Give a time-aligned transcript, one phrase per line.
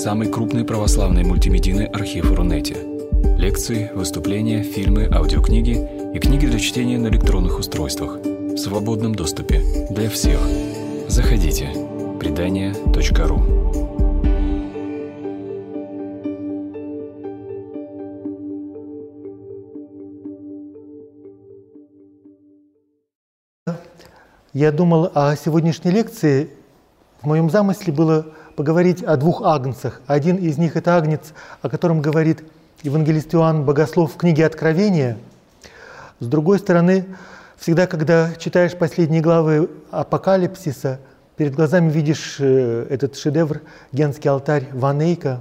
[0.00, 2.74] самый крупный православный мультимедийный архив Рунете.
[3.36, 5.76] Лекции, выступления, фильмы, аудиокниги
[6.14, 10.40] и книги для чтения на электронных устройствах в свободном доступе для всех.
[11.06, 11.68] Заходите.
[12.18, 13.42] Предания.ру
[24.54, 26.48] Я думал о сегодняшней лекции.
[27.20, 28.26] В моем замысле было
[28.56, 30.00] поговорить о двух агнцах.
[30.06, 31.32] Один из них– это агнец,
[31.62, 32.44] о котором говорит
[32.82, 35.18] евангелист Иоанн Богослов в книге «Откровения».
[36.18, 37.06] С другой стороны,
[37.56, 41.00] всегда, когда читаешь последние главы Апокалипсиса,
[41.36, 45.40] перед глазами видишь э, этот шедевр «Генский алтарь Ванейка»,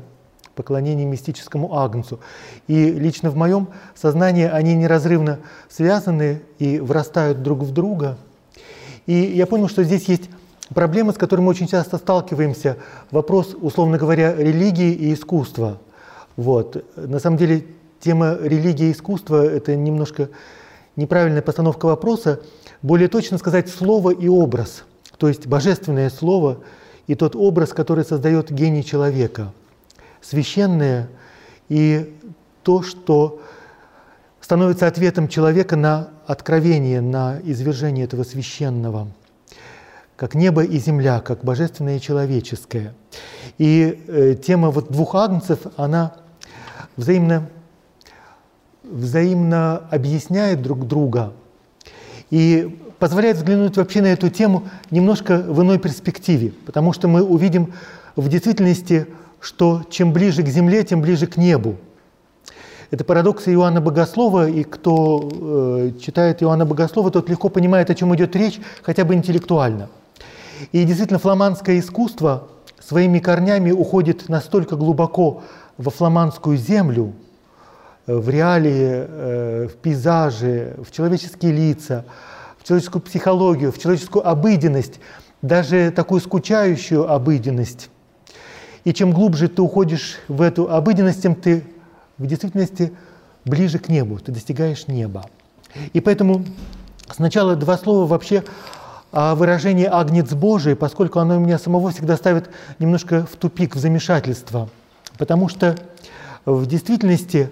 [0.55, 2.19] поклонение мистическому агнцу.
[2.67, 5.39] И лично в моем сознании они неразрывно
[5.69, 8.17] связаны и врастают друг в друга–
[9.09, 10.29] и я понял, что здесь есть
[10.73, 12.77] проблема, с которой мы очень часто сталкиваемся.
[13.11, 15.79] Вопрос, условно говоря, религии и искусства.
[16.35, 16.85] Вот.
[16.95, 17.65] На самом деле
[17.99, 20.29] тема религии и искусства– это немножко
[20.95, 22.41] неправильная постановка вопроса.
[22.81, 24.83] Более точно сказать слово и образ,
[25.17, 26.59] то есть божественное слово
[27.07, 29.51] и тот образ, который создает гений человека.
[30.21, 31.09] Священное
[31.67, 32.15] и
[32.63, 33.41] то, что
[34.39, 39.07] становится ответом человека на откровение, на извержение этого священного,
[40.19, 42.93] как небо и земля, как божественное и человеческое.
[43.57, 46.11] И э, тема вот двух агнцев, она
[46.97, 47.49] взаимно,
[48.83, 51.31] взаимно объясняет друг друга
[52.31, 57.73] и позволяет взглянуть вообще на эту тему немножко в иной перспективе, потому что мы увидим
[58.17, 59.07] в действительности,
[59.39, 61.77] что чем ближе к земле, тем ближе к небу–
[62.91, 68.15] это парадокс Иоанна Богослова, и кто э, читает Иоанна Богослова, тот легко понимает, о чем
[68.15, 69.89] идет речь, хотя бы интеллектуально.
[70.71, 72.47] И действительно, фламандское искусство
[72.79, 75.43] своими корнями уходит настолько глубоко
[75.77, 77.13] во фламандскую землю,
[78.07, 82.05] э, в реалии, э, в пейзажи, в человеческие лица,
[82.57, 84.99] в человеческую психологию, в человеческую обыденность,
[85.41, 87.89] даже такую скучающую обыденность.
[88.83, 91.63] И чем глубже ты уходишь в эту обыденность, тем ты
[92.17, 92.93] в действительности
[93.45, 95.25] ближе к небу, ты достигаешь неба.
[95.93, 96.45] И поэтому
[97.09, 98.43] сначала два слова вообще
[99.11, 102.49] о выражении «агнец Божий», поскольку оно меня самого всегда ставит
[102.79, 104.69] немножко в тупик, в замешательство.
[105.17, 105.75] Потому что
[106.45, 107.49] в действительности,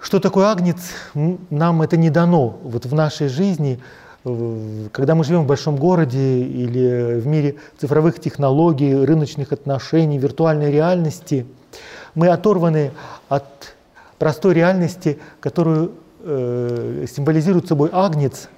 [0.00, 0.78] что такое агнец,
[1.14, 3.80] нам это не дано вот в нашей жизни,
[4.24, 11.46] когда мы живем в большом городе или в мире цифровых технологий, рыночных отношений, виртуальной реальности–
[12.14, 12.92] мы оторваны
[13.28, 13.44] от
[14.18, 18.48] простой реальности, которую э, символизирует собой агнец.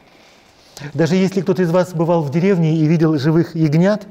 [0.94, 4.06] Даже если кто-то из вас бывал в деревне и видел живых ягнят,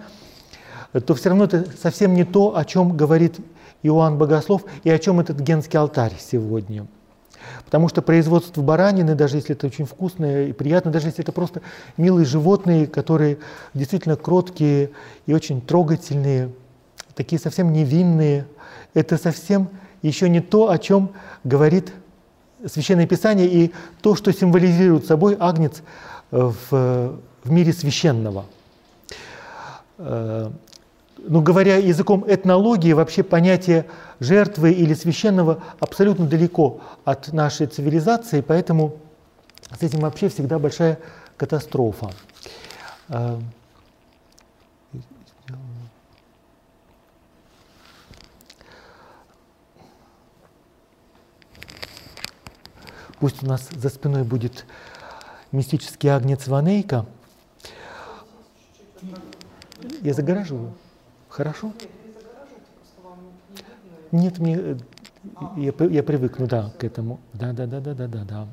[1.05, 3.37] то все равно это совсем не то, о чем говорит
[3.83, 6.87] Иоанн Богослов и о чем этот генский алтарь сегодня.
[7.65, 11.61] Потому что производство баранины, даже если это очень вкусное и приятно, даже если это просто
[11.97, 13.37] милые животные, которые
[13.73, 14.91] действительно кроткие
[15.25, 16.51] и очень трогательные,
[17.15, 18.45] такие совсем невинные–
[18.93, 19.69] это совсем
[20.01, 21.11] еще не то, о чем
[21.43, 21.91] говорит
[22.65, 25.81] Священное Писание и то, что символизирует собой агнец
[26.31, 28.45] в, в мире священного.
[29.97, 30.49] Э,
[31.17, 33.85] Но ну, говоря языком этнологии, вообще понятие
[34.19, 38.97] жертвы или священного абсолютно далеко от нашей цивилизации, поэтому
[39.77, 40.99] с этим вообще всегда большая
[41.37, 42.11] катастрофа.
[43.09, 43.39] Э,
[53.19, 54.65] Пусть у нас за спиной будет
[55.51, 57.05] мистический агнец Ванейка.
[60.01, 60.73] Я загораживаю?
[61.29, 61.71] Хорошо?
[64.11, 64.77] Нет, мне, э,
[65.57, 67.19] я, я привыкну, да, к этому.
[67.33, 68.47] Да, да, да, да, да, да, да.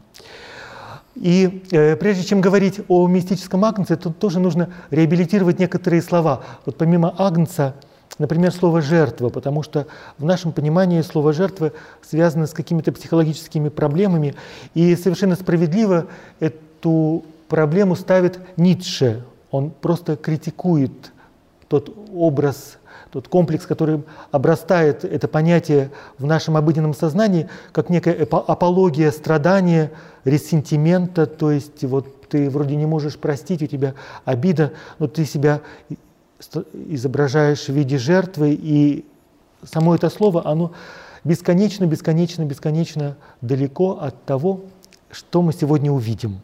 [1.15, 6.45] И э, прежде чем говорить о мистическом агнце, тут тоже нужно реабилитировать некоторые слова.
[6.65, 7.75] Вот помимо агнца,
[8.19, 14.35] Например, слово «жертва», потому что в нашем понимании слово «жертва» связано с какими-то психологическими проблемами,
[14.73, 16.07] и совершенно справедливо
[16.79, 19.25] эту проблему ставит Ницше.
[19.51, 21.13] Он просто критикует
[21.69, 22.79] тот образ,
[23.11, 29.91] тот комплекс, который обрастает это понятие в нашем обыденном сознании, как некая апология страдания,
[30.25, 33.95] ресентимента, то есть вот ты вроде не можешь простить, у тебя
[34.25, 35.61] обида, но ты себя
[36.73, 39.07] изображаешь в виде жертвы, и
[39.65, 40.73] само это слово, оно
[41.25, 44.63] бесконечно, бесконечно, бесконечно далеко от того,
[45.11, 46.41] что мы сегодня увидим.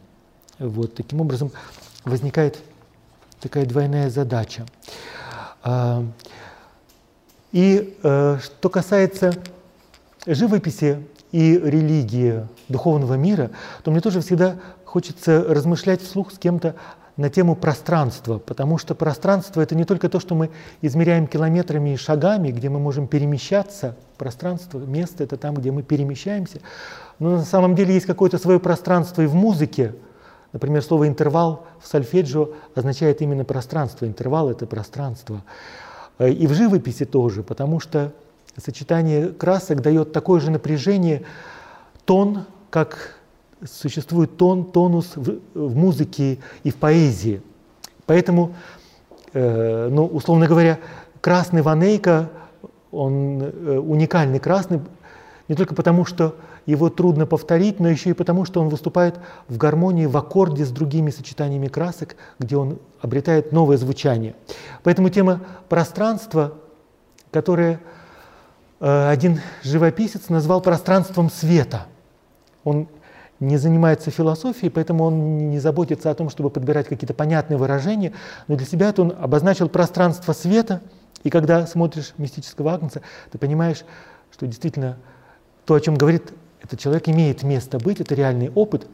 [0.63, 1.51] Вот таким образом
[2.05, 2.59] возникает
[3.41, 4.65] такая двойная задача.
[5.63, 6.05] А,
[7.51, 9.35] И э, что касается
[10.27, 13.51] живописи и религии духовного мира,
[13.83, 16.77] то мне тоже всегда хочется размышлять вслух с кем-то
[17.17, 20.51] на тему пространства, потому что пространство— это не только то, что мы
[20.81, 23.97] измеряем километрами и шагами, где мы можем перемещаться.
[24.17, 26.61] Пространство, место— это там, где мы перемещаемся.
[27.19, 29.95] Но на самом деле есть какое-то свое пространство и в музыке.
[30.53, 34.07] Например, слово «интервал» в сольфеджио означает именно пространство.
[34.07, 35.43] Интервал— это пространство.
[36.19, 38.13] И в живописи тоже, потому что
[38.57, 41.23] сочетание красок дает такое же напряжение,
[42.05, 43.17] тон, как
[43.65, 47.43] существует тон, тонус в, в музыке и в поэзии.
[48.07, 48.55] Поэтому,
[49.33, 50.79] э, ну, условно говоря,
[51.21, 52.29] красный Ванейка,
[52.91, 54.81] он э, уникальный красный
[55.49, 59.19] не только потому, что его трудно повторить, но еще и потому, что он выступает
[59.49, 64.35] в гармонии, в аккорде с другими сочетаниями красок, где он обретает новое звучание.
[64.83, 66.55] Поэтому тема пространства,
[67.31, 67.81] которое
[68.81, 71.87] э, один живописец назвал пространством света.
[72.65, 72.89] Он
[73.41, 78.13] не занимается философией, поэтому он не заботится о том, чтобы подбирать какие-то понятные выражения,
[78.47, 80.81] но для себя это он обозначил пространство света,
[81.25, 83.85] и когда смотришь мистического Агнца, ты понимаешь,
[84.31, 84.97] что действительно
[85.65, 86.33] то, о чем говорит
[86.63, 88.87] этот человек, имеет место быть, это реальный опыт.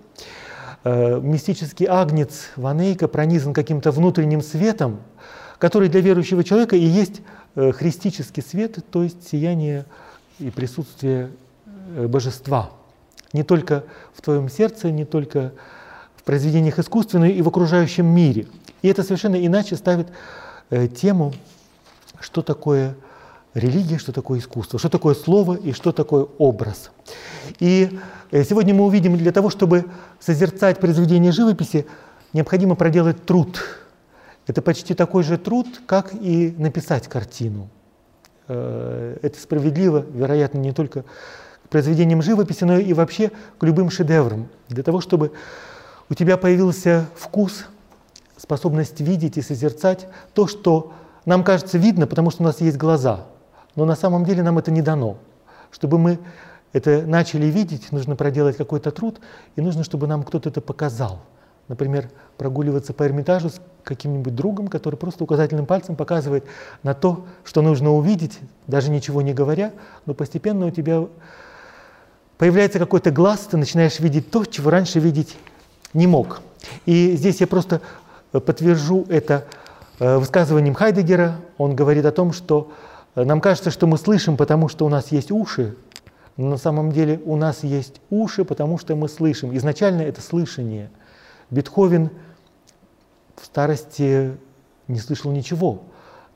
[0.85, 5.01] Э, мистический Агнец Ванейка пронизан каким-то внутренним светом,
[5.59, 7.21] который для верующего человека и есть
[7.55, 9.85] э, христический свет, то есть сияние
[10.39, 11.31] и присутствие
[11.97, 12.71] э, божества–
[13.35, 13.85] не только
[14.15, 15.53] в твоем сердце, не только
[16.17, 18.47] в произведениях искусства, но и в окружающем мире.
[18.81, 20.09] И это совершенно иначе ставит
[20.97, 21.35] тему,
[22.21, 22.95] что такое
[23.59, 26.91] религия, что такое искусство, что такое слово и что такое образ.
[27.61, 27.99] И
[28.31, 29.87] э, сегодня мы увидим, для того, чтобы
[30.21, 31.87] созерцать произведение живописи,
[32.33, 33.61] необходимо проделать труд.
[34.47, 37.69] Это почти такой же труд, как и написать картину.
[38.49, 41.05] Э, это справедливо, вероятно, не только
[41.69, 44.49] произведениям живописи, но и вообще к любым шедеврам.
[44.69, 45.33] Для того, чтобы
[46.09, 47.67] у тебя появился вкус,
[48.37, 50.93] способность видеть и созерцать то, что
[51.27, 53.27] нам кажется видно, потому что у нас есть глаза.
[53.79, 55.19] Но на самом деле нам это не дано.
[55.71, 56.19] Чтобы мы
[56.73, 59.21] это начали видеть, нужно проделать какой-то труд,
[59.55, 61.21] и нужно, чтобы нам кто-то это показал.
[61.69, 66.45] Например, прогуливаться по Эрмитажу с каким-нибудь другом, который просто указательным пальцем показывает
[66.83, 69.71] на то, что нужно увидеть, даже ничего не говоря,
[70.07, 71.07] но постепенно у тебя
[72.37, 75.37] появляется какой-то глаз, ты начинаешь видеть то, чего раньше видеть
[75.95, 76.41] не мог.
[76.85, 77.81] И здесь я просто
[78.33, 79.45] э, подтвержу это
[80.01, 81.37] э, высказыванием Хайдегера.
[81.59, 82.73] Он говорит о том, что
[83.25, 85.77] нам кажется, что мы слышим, потому что у нас есть уши,
[86.37, 89.57] но на самом деле у нас есть уши, потому что мы слышим.
[89.57, 90.91] Изначально это слышание.
[91.51, 92.11] Бетховен
[93.37, 94.37] в старости
[94.87, 95.83] не слышал ничего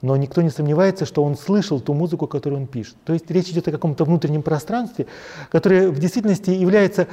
[0.02, 2.96] но никто не сомневается, что он слышал ту музыку, которую он пишет.
[3.04, 5.06] То есть речь идет о каком-то внутреннем пространстве,
[5.50, 7.06] которое в действительности является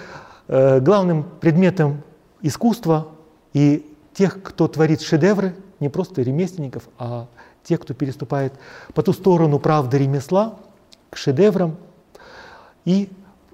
[0.48, 2.02] э, главным предметом
[2.42, 3.08] искусства
[3.54, 7.28] и тех, кто творит шедевры, не просто ремесленников, а
[7.64, 8.54] тех, кто переступает
[8.94, 10.58] по ту сторону правды ремесла
[11.10, 11.78] к шедеврам.
[12.86, 13.10] И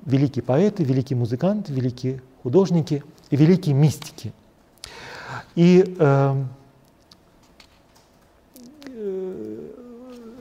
[0.06, 4.34] великие поэты, великие музыканты, великие художники великие мистики.
[5.56, 6.44] И э,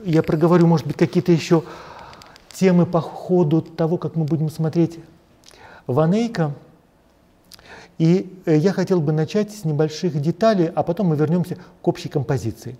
[0.03, 1.63] я проговорю, может быть, какие-то еще
[2.53, 4.99] темы по ходу того, как мы будем смотреть
[5.87, 6.53] Ванейка.
[7.97, 12.09] И э, я хотел бы начать с небольших деталей, а потом мы вернемся к общей
[12.09, 12.77] композиции.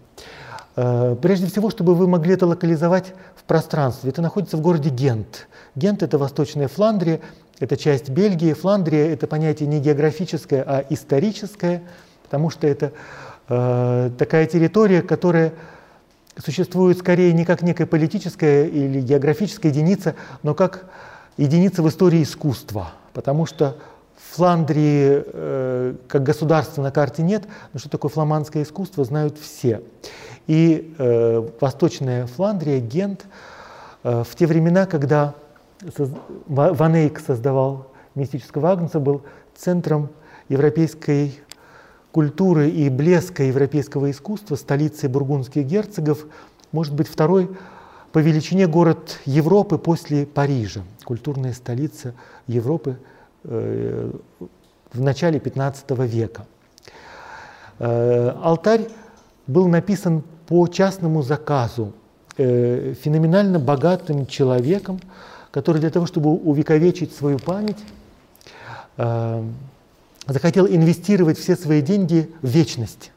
[0.75, 4.09] Э, прежде всего, чтобы вы могли это локализовать в пространстве.
[4.09, 5.47] Это находится в городе Гент.
[5.75, 7.21] Гент– это Восточная Фландрия,
[7.59, 8.53] это часть Бельгии.
[8.53, 11.83] Фландрия– это понятие не географическое, а историческое,
[12.23, 12.91] потому что это
[13.47, 15.53] э, такая территория, которая
[16.37, 20.85] существует скорее не как некая политическая или географическая единица, но как
[21.37, 22.91] единица в истории искусства.
[23.13, 23.77] Потому что
[24.31, 29.81] Фландрии э, как государства на карте нет, но что такое фламандское искусство, знают все.
[30.47, 33.25] И э, Восточная Фландрия, Гент,
[34.03, 35.33] э, в те времена, когда
[35.95, 36.09] соз...
[36.47, 39.23] Ванейк создавал мистического Агнца, был
[39.55, 40.09] центром
[40.49, 41.39] европейской
[42.11, 46.25] культуры и блеска европейского искусства, столицей бургундских герцогов,
[46.71, 47.49] может быть второй
[48.11, 52.13] по величине город Европы после Парижа, культурная столица
[52.47, 52.97] Европы
[53.43, 54.11] э,
[54.93, 56.45] в начале 15 века.
[57.79, 58.87] Э, алтарь
[59.47, 61.93] был написан по частному заказу
[62.37, 64.99] э, феноменально богатым человеком,
[65.51, 67.77] который для того, чтобы увековечить свою память,
[68.97, 69.43] э,
[70.27, 73.11] захотел инвестировать все свои деньги в вечность.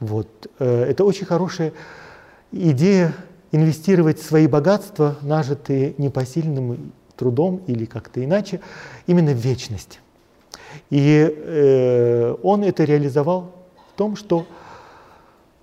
[0.00, 0.28] Вот.
[0.58, 1.72] Э, это очень хорошая
[2.52, 3.12] идея
[3.52, 8.60] инвестировать свои богатства, нажитые непосильным трудом или как-то иначе,
[9.06, 10.00] именно в вечность.
[10.90, 13.52] И э, он это реализовал
[13.92, 14.46] в том, что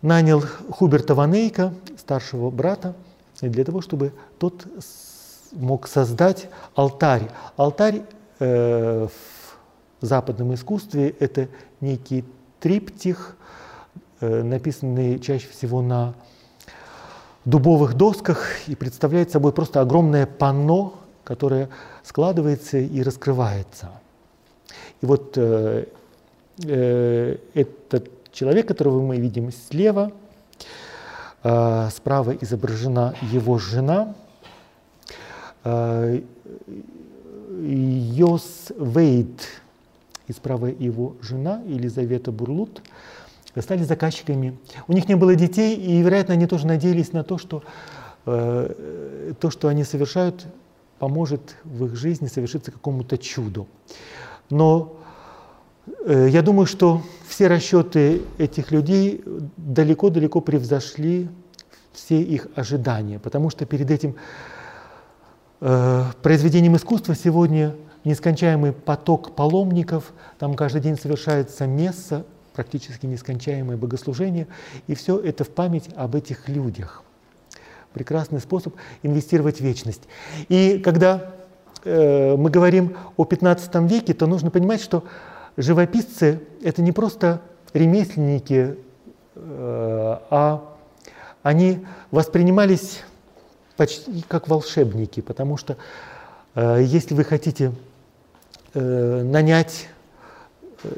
[0.03, 2.93] нанял Хуберта Ванейка, старшего брата,
[3.41, 4.67] для того, чтобы тот
[5.53, 7.29] мог создать алтарь.
[7.57, 8.03] Алтарь
[8.39, 11.47] э, в западном искусстве это
[11.81, 12.25] некий
[12.59, 13.35] триптих,
[14.19, 16.13] э, написанный чаще всего на
[17.45, 20.93] дубовых досках и представляет собой просто огромное панно,
[21.23, 21.69] которое
[22.03, 23.91] складывается и раскрывается.
[25.01, 25.85] И вот э,
[26.63, 30.11] э, этот человек, которого мы видим слева,
[31.43, 34.15] э, справа изображена его жена,
[35.63, 36.21] э,
[37.61, 39.47] Йос Вейд,
[40.27, 42.81] и справа его жена Елизавета Бурлут,
[43.57, 44.57] стали заказчиками.
[44.87, 47.63] У них не было детей, и, вероятно, они тоже надеялись на то, что
[48.25, 50.45] э, то, что они совершают,
[50.97, 53.67] поможет в их жизни совершиться какому-то чуду.
[54.49, 54.97] Но
[56.05, 59.23] я думаю, что все расчеты этих людей
[59.57, 61.29] далеко-далеко превзошли
[61.93, 64.15] все их ожидания, потому что перед этим
[65.61, 74.47] э, произведением искусства сегодня нескончаемый поток паломников, там каждый день совершается месса, практически нескончаемое богослужение,
[74.87, 77.03] и все это в память об этих людях
[77.93, 80.01] прекрасный способ инвестировать в вечность.
[80.49, 81.33] И когда
[81.83, 85.03] э, мы говорим о 15 веке, то нужно понимать, что
[85.57, 87.41] живописцы— это не просто
[87.73, 88.77] ремесленники,
[89.35, 90.63] э, а
[91.41, 93.01] они воспринимались
[93.75, 95.77] почти как волшебники, потому что
[96.55, 97.73] э, если вы хотите
[98.73, 99.87] э, нанять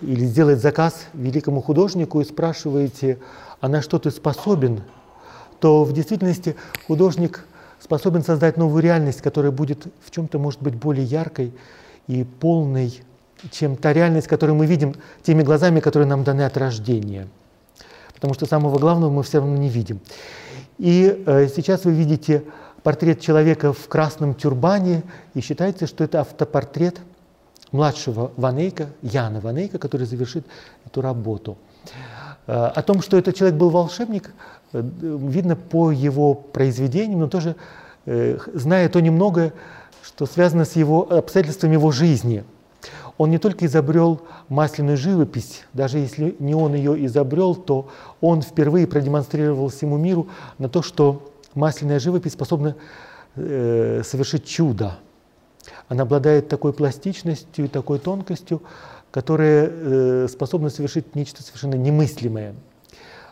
[0.02, 3.20] или сделать заказ великому художнику и спрашиваете,
[3.62, 4.82] а на что ты способен,
[5.60, 6.56] то в действительности
[6.88, 7.46] художник
[7.80, 11.54] способен создать новую реальность, которая будет в чем-то, может быть, более яркой
[12.08, 13.02] и полной,
[13.52, 17.28] чем та реальность, которую мы видим теми глазами, которые нам даны от рождения.
[18.14, 20.00] Потому что самого главного мы все равно не видим.
[20.78, 22.44] И э, сейчас вы видите
[22.84, 27.00] портрет человека в красном тюрбане, и считается, что это автопортрет
[27.72, 30.46] младшего Ванейка, Яна Ванейка, который завершит
[30.86, 31.58] эту работу.
[32.48, 34.32] Э, о том, что этот человек был волшебник,
[34.76, 37.56] Э, видно по его произведениям, но тоже
[38.06, 39.54] э, зная то немногое,
[40.04, 42.44] что связано с его обстоятельствами его жизни.
[43.18, 47.88] Он не только изобрел масляную живопись, даже если не он ее изобрел, то
[48.20, 52.76] он впервые продемонстрировал всему миру на то, что масляная живопись способна
[53.36, 54.98] э, совершить чудо.
[55.88, 58.62] Она обладает такой пластичностью и такой тонкостью,
[59.12, 62.54] которая э, способна совершить нечто совершенно немыслимое.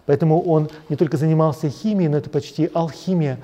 [0.05, 3.39] Поэтому он не только занимался химией, но это почти алхимия.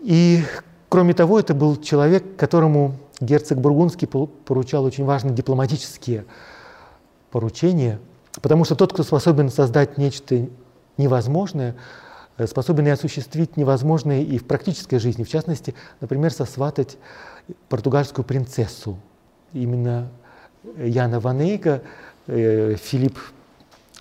[0.00, 0.44] И
[0.88, 6.24] кроме того, это был человек, которому герцог Бургундский поручал очень важные дипломатические
[7.30, 7.98] поручения,
[8.40, 10.48] потому что тот, кто способен создать нечто
[10.96, 11.76] невозможное,
[12.38, 16.98] э, способен и осуществить невозможное и в практической жизни, в частности, например, сосватать
[17.68, 18.98] португальскую принцессу.
[19.52, 20.08] Именно
[20.76, 21.82] Яна Ванейка,
[22.26, 23.18] э, Филипп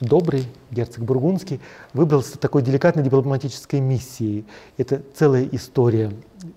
[0.02, 1.62] добрый герцог Бургундский
[1.94, 4.46] выбрался такой деликатной дипломатической миссией.
[4.78, 6.12] Это целая история.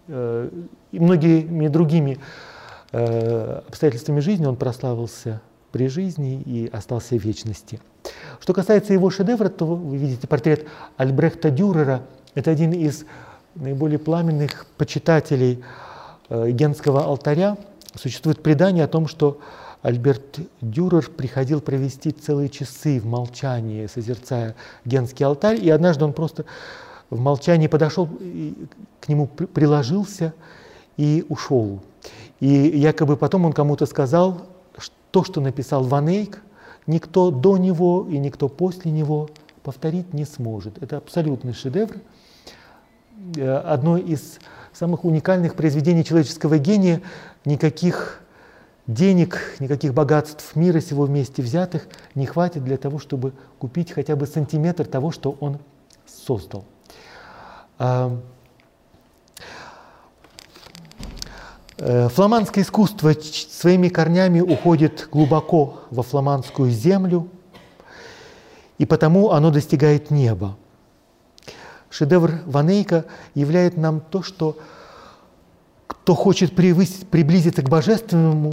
[0.09, 0.51] Э,
[0.91, 2.19] и многими другими
[2.91, 5.41] обстоятельствами жизни он прославился
[5.73, 7.81] при жизни и остался в вечности.
[8.41, 10.67] Что касается его шедевра, то вы видите портрет
[10.97, 12.03] Альбрехта Дюрера.
[12.35, 13.05] Это один из
[13.55, 15.63] наиболее пламенных почитателей
[16.29, 17.59] э, генского алтаря.
[17.95, 19.41] Существует предание о том, что
[19.83, 24.55] Альберт Дюрер приходил провести целые часы в молчании, созерцая
[24.85, 26.45] Генский алтарь, и однажды он просто
[27.11, 28.09] в молчании подошел,
[29.01, 30.35] к нему приложился
[30.97, 31.81] и ушел.
[32.41, 36.43] И якобы потом он кому-то сказал, что то, что написал Ванейк,
[36.87, 39.29] никто до него и никто после него
[39.63, 40.83] повторить не сможет.
[40.83, 41.97] Это абсолютный шедевр,
[43.37, 44.39] э, одно из
[44.73, 47.03] самых уникальных произведений человеческого гения,
[47.45, 48.23] никаких
[48.87, 54.27] денег, никаких богатств мира всего вместе взятых не хватит для того, чтобы купить хотя бы
[54.27, 55.59] сантиметр того, что он
[56.07, 56.65] создал.
[57.79, 58.17] Э,
[61.79, 67.29] фламандское искусство своими корнями уходит глубоко во фламандскую землю,
[68.79, 70.57] и потому оно достигает неба.
[71.91, 73.05] Шедевр Ванейка
[73.35, 74.59] являет нам то, что
[75.87, 78.53] кто хочет приблизиться к божественному,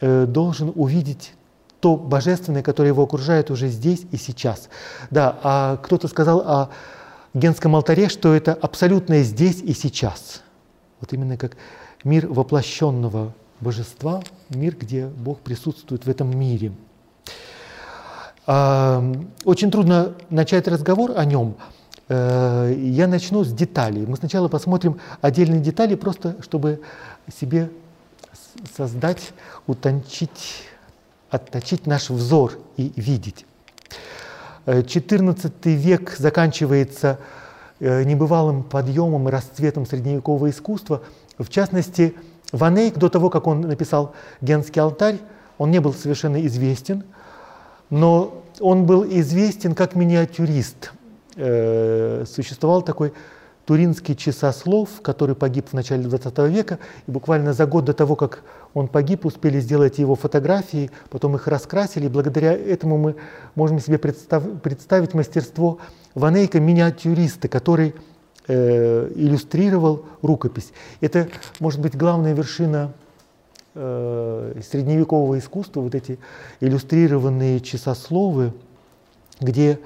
[0.00, 1.34] Э, должен увидеть
[1.80, 4.70] то божественное, которое его окружает уже здесь и сейчас.
[5.10, 6.70] Да, а кто-то сказал о
[7.34, 10.42] Генском алтаре, что это абсолютное здесь и сейчас.
[11.00, 11.56] Вот именно как
[12.04, 16.72] мир воплощенного божества, мир, где Бог присутствует в этом мире.
[18.46, 19.04] А,
[19.44, 21.56] очень трудно начать разговор о нем.
[22.10, 24.04] Э, я начну с деталей.
[24.04, 26.80] Мы сначала посмотрим отдельные детали, просто чтобы
[27.32, 27.70] себе
[28.76, 29.32] создать,
[29.68, 30.64] утончить,
[31.30, 33.46] отточить наш взор и видеть.
[34.66, 37.20] XIV э, век заканчивается
[37.78, 41.02] э, небывалым подъемом и расцветом средневекового искусства.
[41.40, 42.14] В частности,
[42.52, 45.18] Ван Эйк, до того, как он написал «Генский алтарь»,
[45.56, 47.02] он не был совершенно известен,
[47.88, 50.92] но он был известен как миниатюрист.
[51.36, 53.14] Э, существовал такой
[53.64, 58.42] туринский часослов, который погиб в начале XX века, и буквально за год до того, как
[58.74, 63.16] он погиб, успели сделать его фотографии, потом их раскрасили, и благодаря этому мы
[63.54, 65.78] можем себе представ представить мастерство
[66.14, 67.94] Ванейка, миниатюриста, который
[68.50, 70.72] э, иллюстрировал рукопись.
[71.00, 71.28] Это,
[71.58, 72.92] может быть, главная вершина
[73.74, 76.18] э, средневекового искусства, вот эти
[76.60, 78.52] иллюстрированные часословы,
[79.40, 79.78] где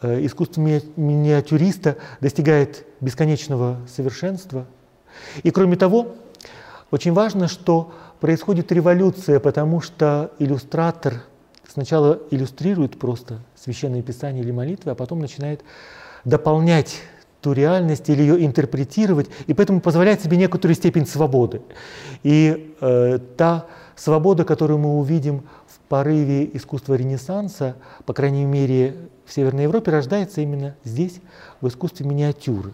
[0.00, 4.66] Э, искусство миниатюриста достигает бесконечного совершенства.
[5.42, 6.14] И кроме того,
[6.90, 11.24] очень важно, что происходит революция, потому что иллюстратор
[11.66, 15.62] сначала иллюстрирует просто священное писание или молитвы, а потом начинает
[16.24, 17.00] дополнять
[17.40, 21.62] ту реальность или ее интерпретировать, и поэтому позволяет себе некоторую степень свободы.
[22.22, 23.66] И э, та
[23.96, 27.76] свобода, которую мы увидим в порыве искусства Ренессанса,
[28.06, 31.20] по крайней мере в Северной Европе рождается именно здесь,
[31.60, 32.72] в искусстве миниатюры.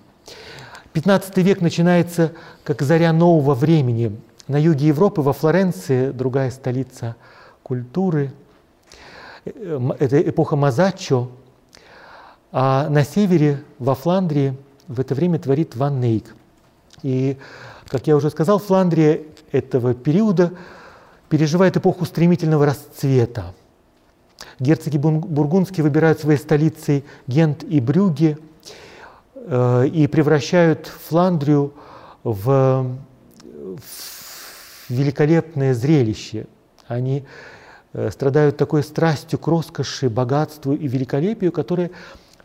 [0.92, 4.16] 15 век начинается как заря нового времени.
[4.46, 7.16] На юге Европы, во Флоренции, другая столица
[7.62, 8.32] культуры,
[9.44, 11.30] это эпоха Мазаччо,
[12.56, 16.36] а на севере, во Фландрии, в это время творит Ван Нейк.
[17.02, 17.36] И,
[17.88, 20.52] как я уже сказал, Фландрия этого периода
[21.28, 23.52] переживает эпоху стремительного расцвета.
[24.60, 28.38] Герцоги бургундские выбирают своей столицей Гент и Брюги
[29.34, 31.74] э, и превращают Фландрию
[32.22, 32.96] в,
[33.50, 36.46] в великолепное зрелище.
[36.86, 37.24] Они
[37.94, 41.90] э, страдают такой страстью к роскоши, богатству и великолепию, которое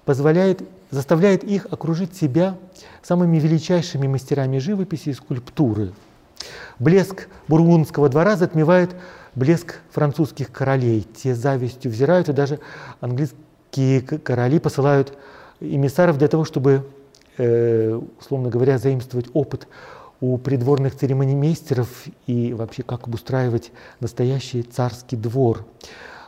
[0.09, 2.57] позволяет, заставляет их окружить себя
[3.03, 5.93] самыми величайшими мастерами живописи и скульптуры.
[6.79, 8.95] Блеск бургундского двора затмевает
[9.35, 11.05] блеск французских королей.
[11.15, 12.59] Те завистью взирают, и даже
[13.01, 15.15] английские короли посылают
[15.59, 16.87] эмиссаров для того, чтобы,
[17.37, 19.67] э, условно говоря, заимствовать опыт
[20.21, 21.87] у придворных церемонимейстеров
[22.25, 25.67] и вообще как обустраивать настоящий царский двор.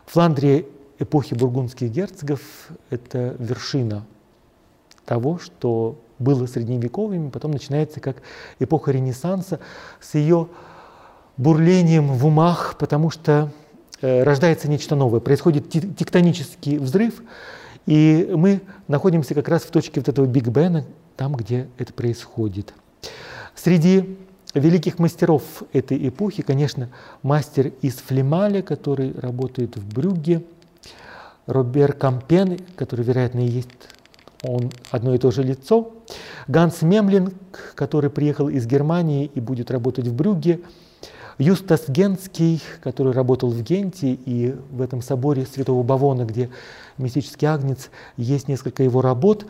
[0.06, 0.66] Фландрия
[1.02, 2.42] эпохи бургундских герцогов–
[2.90, 4.06] это вершина
[5.06, 8.18] того, что было средневековыми, потом начинается как
[8.60, 9.60] эпоха Ренессанса
[10.00, 10.48] с ее
[11.38, 13.52] бурлением в умах, потому что
[14.02, 17.24] э, рождается нечто новое, происходит тектонический взрыв,
[17.88, 20.86] и мы находимся как раз в точке вот этого Биг Бена,
[21.18, 22.76] там, где это происходит.
[23.56, 24.18] Среди
[24.54, 26.90] великих мастеров этой эпохи, конечно,
[27.24, 30.44] мастер из Флемаля, который работает в Брюгге,
[31.48, 33.70] Робер Кампен, который, вероятно, и есть
[34.44, 35.92] он одно и то же лицо,
[36.48, 37.34] Ганс Мемлинг,
[37.76, 40.62] который приехал из Германии и будет работать в Брюгге,
[41.38, 46.50] Юстас Генский, который работал в Генте, и в этом соборе Святого Бавона, где
[46.98, 49.46] мистический агнец, есть несколько его работ.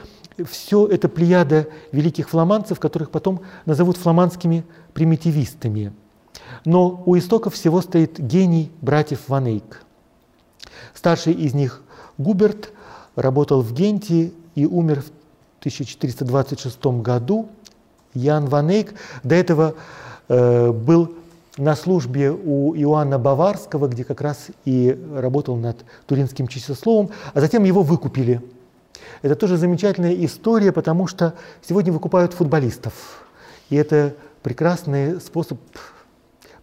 [0.50, 5.94] Все это плеяда великих фламандцев, которых потом назовут фламандскими примитивистами.
[6.64, 9.84] Но у истоков всего стоит гений братьев Ванейк.
[10.94, 11.82] Старший из них
[12.18, 12.72] Губерт
[13.16, 15.10] работал в Генте и умер в
[15.60, 17.50] 1426 году.
[18.14, 19.76] Ян Ванейк до этого
[20.28, 21.16] э, был
[21.58, 25.78] на службе у Иоанна Баварского, где как раз и работал над
[26.08, 28.42] туринским часословом, а затем его выкупили.
[29.22, 32.94] Это тоже замечательная история, потому что сегодня выкупают футболистов.
[33.70, 35.60] И это прекрасный способ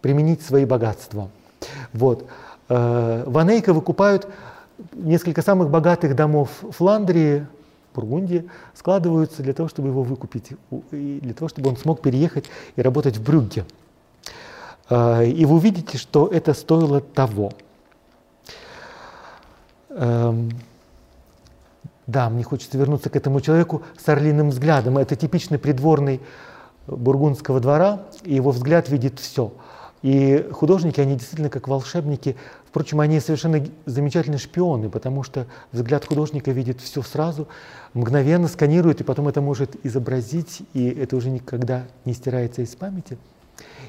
[0.01, 1.29] применить свои богатства.
[1.93, 2.27] Вот.
[2.69, 4.27] Э, Ванейка выкупают
[4.93, 7.47] несколько самых богатых домов Фландрии,
[7.93, 10.51] Бургундии, складываются для того, чтобы его выкупить,
[10.91, 13.65] для того, чтобы он смог переехать и работать в Брюгге.
[14.89, 17.51] А, и вы увидите, что это стоило того.
[19.89, 20.51] Эм,
[22.07, 24.97] да, мне хочется вернуться к этому человеку с орлиным взглядом.
[24.97, 26.21] Это типичный придворный
[26.87, 29.51] бургундского двора, и его взгляд видит все.
[30.01, 32.37] И художники, они действительно как волшебники.
[32.69, 37.47] Впрочем, они совершенно замечательные шпионы, потому что взгляд художника видит все сразу,
[37.95, 43.17] мгновенно сканирует, и потом это может изобразить, и это уже никогда не стирается из памяти.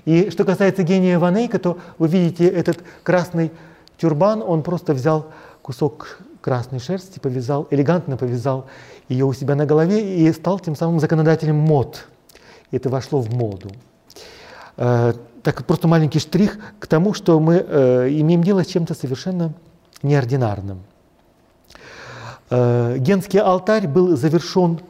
[0.06, 3.52] И что касается гения Ванейка, то вы видите этот красный
[3.98, 5.26] тюрбан, он просто взял
[5.60, 8.66] кусок красной шерсти, повязал, элегантно повязал
[9.10, 12.06] ее у себя на голове и стал тем самым законодателем мод.
[12.70, 13.70] Это вошло в моду.
[15.42, 19.54] Так просто маленький штрих к тому, что мы э, имеем дело с чем-то совершенно
[20.02, 20.80] неординарным.
[22.50, 24.80] Э, Генский алтарь был завершен,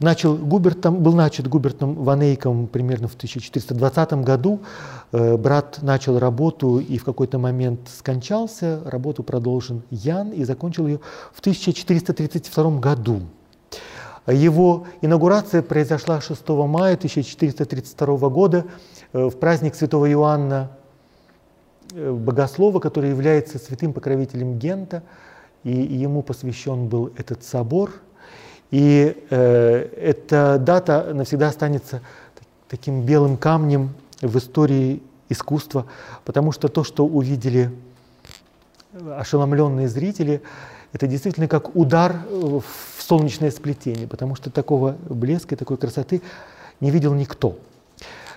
[0.00, 4.60] начал Губертом, был начат Губертом Ванейком примерно в 1420 году.
[5.12, 8.80] Э, брат начал работу и в какой-то момент скончался.
[8.84, 11.00] Работу продолжен Ян и закончил ее
[11.32, 13.20] в 1432 году.
[14.26, 18.64] Его инаугурация произошла 6 мая 1432 года
[19.14, 20.72] в праздник святого Иоанна
[21.92, 25.04] э, Богослова, который является святым покровителем Гента,
[25.62, 27.92] и ему посвящен был этот собор.
[28.72, 32.00] И э, эта дата навсегда останется
[32.68, 35.86] таким белым камнем в истории искусства,
[36.24, 37.70] потому что то, что увидели
[39.16, 40.42] ошеломленные зрители,
[40.92, 42.64] это действительно как удар в
[42.98, 46.20] солнечное сплетение, потому что такого блеска такой красоты
[46.80, 47.56] не видел никто.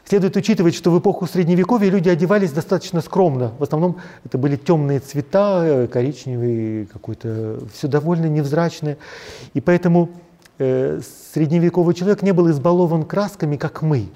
[0.07, 3.51] Следует учитывать, что в эпоху Средневековья люди одевались достаточно скромно.
[3.59, 8.97] В основном это были темные цвета, коричневый какой-то, все довольно невзрачное.
[9.53, 10.09] И поэтому
[10.59, 11.01] э,
[11.33, 14.07] средневековый человек не был избалован красками, как мы.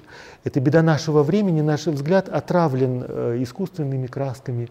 [0.45, 4.69] Это беда нашего времени, наш взгляд отравлен э, искусственными красками,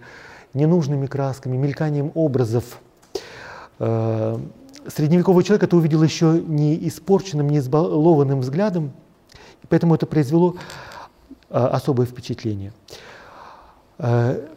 [0.54, 2.80] ненужными красками, мельканием образов.
[3.78, 4.38] Э,
[4.87, 8.92] средневековый человек это увидел еще не испорченным, не избалованным взглядом,
[9.62, 10.56] и поэтому это произвело
[11.51, 12.73] особое впечатление.
[13.99, 14.49] А,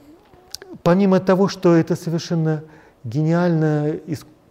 [0.84, 2.64] помимо того, что это совершенно
[3.04, 4.00] гениальное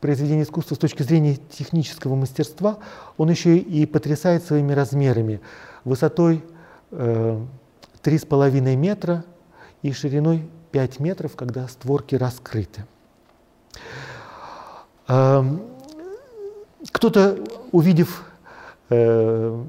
[0.01, 2.79] произведение искусства с точки зрения технического мастерства,
[3.17, 5.41] он еще и потрясает своими размерами,
[5.85, 6.45] высотой
[6.91, 7.41] э,
[8.03, 9.25] три с половиной метра
[9.83, 12.85] и шириной 5 метров, когда створки раскрыты.
[16.91, 17.39] Кто-то,
[17.71, 18.25] увидев
[18.89, 19.65] э,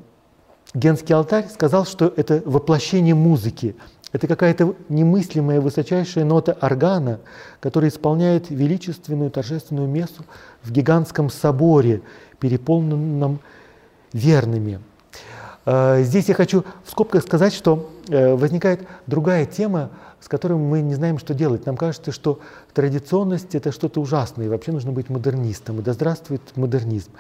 [0.74, 3.76] Генский алтарь, сказал, что это воплощение музыки.
[4.12, 7.20] Это какая-то немыслимая высочайшая нота органа,
[7.60, 10.24] которая исполняет величественную торжественную мессу
[10.62, 12.02] в гигантском соборе,
[12.40, 13.40] переполненном
[14.14, 14.80] верными.
[15.66, 20.82] Э, здесь я хочу в скобках сказать, что э, возникает другая тема, с которым мы
[20.82, 21.66] не знаем, что делать.
[21.66, 22.40] Нам кажется, что
[22.74, 27.12] традиционность– это что-то ужасное, и вообще нужно быть модернистом, и да здравствует модернизм.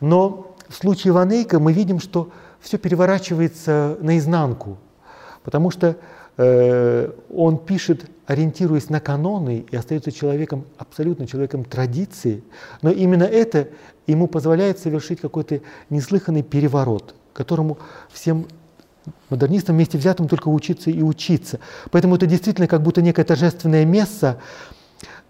[0.00, 4.78] Но в случае Ванейка мы видим, что все переворачивается наизнанку,
[5.44, 5.96] потому что
[6.36, 12.42] э, он пишет, ориентируясь на каноны, и остается человеком, абсолютно человеком традиции,
[12.82, 13.68] но именно это
[14.06, 17.78] ему позволяет совершить какой-то неслыханный переворот, которому
[18.10, 18.46] всем
[19.30, 21.60] Модернистам вместе взятым только учиться и учиться.
[21.90, 24.40] Поэтому это действительно как будто некое торжественное место,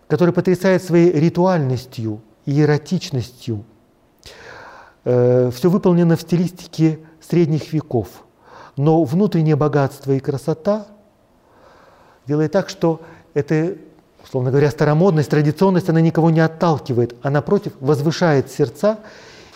[0.09, 3.65] которое потрясает своей ритуальностью и эротичностью.
[5.05, 8.09] Э, Все выполнено в стилистике средних веков.
[8.77, 10.87] Но внутреннее богатство и красота
[12.27, 13.01] делает так, что
[13.35, 13.77] это,
[14.23, 18.99] условно говоря, старомодность, традиционность, она никого не отталкивает, а напротив возвышает сердца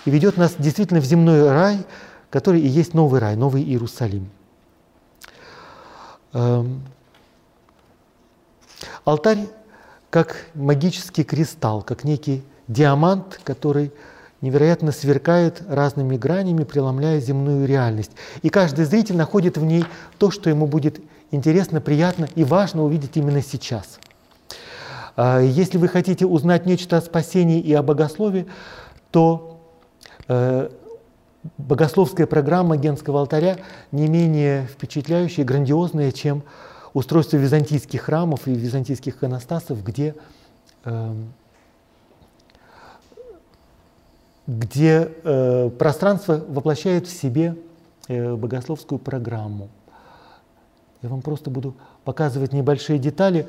[0.04, 1.85] и ведет нас действительно в земной рай–
[2.30, 4.30] который и есть новый рай, новый Иерусалим.
[6.33, 6.83] Эм,
[9.04, 9.48] алтарь
[10.11, 13.92] как магический кристалл, как некий диамант, который
[14.40, 18.12] невероятно сверкает разными гранями, преломляя земную реальность.
[18.42, 19.85] И каждый зритель находит в ней
[20.18, 21.00] то, что ему будет
[21.31, 23.98] интересно, приятно и важно увидеть именно сейчас.
[25.16, 28.46] А если вы хотите узнать нечто о спасении и о богословии,
[29.11, 29.61] то
[30.29, 30.70] э,
[31.59, 33.59] богословская программа Генского алтаря
[33.92, 36.42] не менее впечатляющая, грандиозная, чем
[36.94, 40.14] устройство византийских храмов и византийских иконостасов, где,
[40.85, 41.14] э,
[44.50, 47.54] где э, пространство воплощает в себе
[48.08, 49.68] э, богословскую программу.
[51.02, 53.46] Я вам просто буду показывать небольшие детали.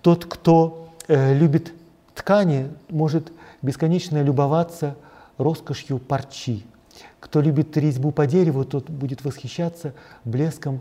[0.00, 1.72] Тот, кто э, любит
[2.14, 4.94] ткани, может бесконечно любоваться
[5.38, 6.64] роскошью парчи,
[7.18, 9.92] кто любит резьбу по дереву, тот будет восхищаться
[10.24, 10.80] блеском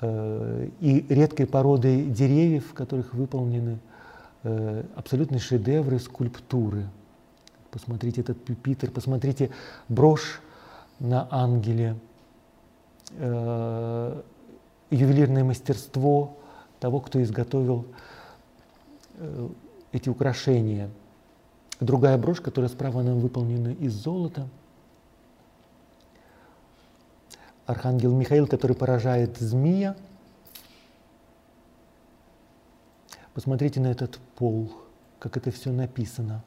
[0.00, 3.80] э, и редкой породой деревьев, в которых выполнены
[4.44, 6.84] э, абсолютные шедевры скульптуры.
[7.74, 9.50] Посмотрите этот пюпитр, посмотрите
[9.88, 10.40] брошь
[11.00, 11.96] на ангеле.
[13.16, 14.22] Э,
[14.90, 16.38] ювелирное мастерство
[16.78, 17.84] того, кто изготовил
[19.16, 19.48] э,
[19.90, 20.88] эти украшения.
[21.80, 24.46] Другая брошь, которая справа она выполнена из золота.
[27.66, 29.96] Архангел Михаил, который поражает змея.
[33.34, 34.70] Посмотрите на этот пол,
[35.18, 36.44] как это все написано.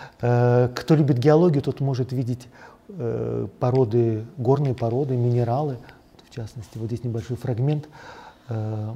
[0.00, 2.46] Э, кто любит геологию, тот может видеть
[2.88, 5.78] э, породы, горные породы, минералы,
[6.30, 7.88] в частности, вот здесь небольшой фрагмент.
[8.48, 8.94] Э,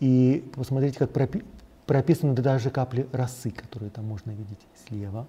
[0.00, 1.44] и посмотрите, как пропи
[1.86, 5.26] прописаны даже капли росы, которые там можно видеть слева.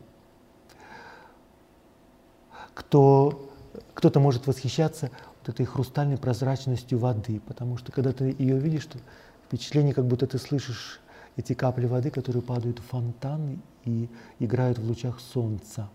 [2.73, 3.51] Кто,
[3.93, 8.97] кто-то может восхищаться вот этой хрустальной прозрачностью воды, потому что когда ты ее видишь, то
[9.45, 11.01] впечатление, как будто ты слышишь
[11.35, 15.89] эти капли воды, которые падают в фонтан и играют в лучах солнца.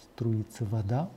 [0.00, 1.08] Струится вода.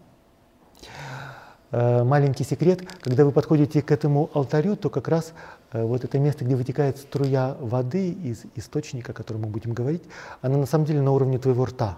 [1.71, 5.33] Э, маленький секрет, когда вы подходите к этому алтарю, то как раз
[5.71, 10.03] э, вот это место, где вытекает струя воды из источника, о котором мы будем говорить,
[10.41, 11.97] она на самом деле на уровне твоего рта.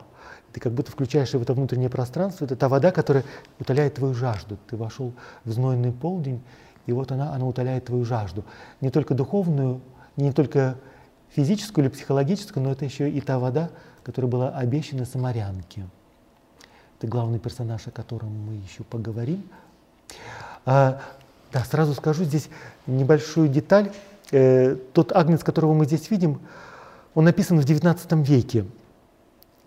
[0.51, 2.45] Ты как будто включаешь в это внутреннее пространство.
[2.45, 3.23] Это та вода, которая
[3.59, 4.59] утоляет твою жажду.
[4.69, 6.43] Ты вошел в знойный полдень,
[6.85, 8.45] и вот она, она утоляет твою жажду.
[8.79, 9.81] Не только духовную,
[10.15, 10.77] не только
[11.35, 13.69] физическую или психологическую, но это еще и та вода,
[14.03, 15.85] которая была обещана самарянке.
[16.97, 19.43] Это главный персонаж, о котором мы еще поговорим.
[20.65, 21.01] А,
[21.51, 22.49] да, сразу скажу здесь
[22.87, 23.91] небольшую деталь.
[24.31, 26.39] Э, тот агнец, которого мы здесь видим,
[27.13, 28.65] он написан в XIX веке.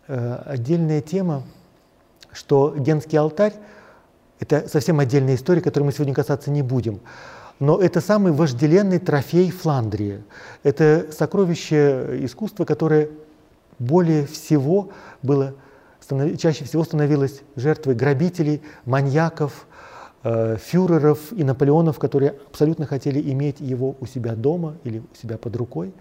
[0.08, 1.42] Э, отдельная тема,
[2.32, 3.54] что Генский алтарь–
[4.40, 7.00] это совсем отдельная история, которой мы сегодня касаться не будем.
[7.58, 10.22] Но это самый вожделенный трофей Фландрии.
[10.62, 13.08] Это сокровище искусства, которое
[13.78, 14.90] более всего
[15.22, 15.54] было,
[16.38, 19.66] чаще всего становилось жертвой грабителей, маньяков,
[20.22, 25.38] э, фюреров и Наполеонов, которые абсолютно хотели иметь его у себя дома или у себя
[25.38, 25.94] под рукой.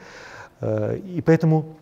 [0.60, 1.78] Э, и поэтому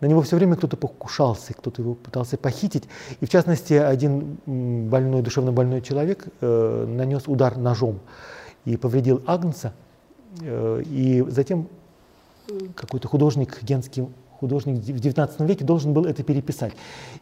[0.00, 2.84] на него все время кто-то покушался, кто-то его пытался похитить.
[3.20, 8.00] И в частности, один больной, душевно больной человек э, нанес удар ножом
[8.68, 9.72] и повредил Агнца,
[10.42, 11.68] э, и затем
[12.48, 14.06] э, какой-то художник, генский
[14.38, 16.74] художник в XIX веке должен был это переписать.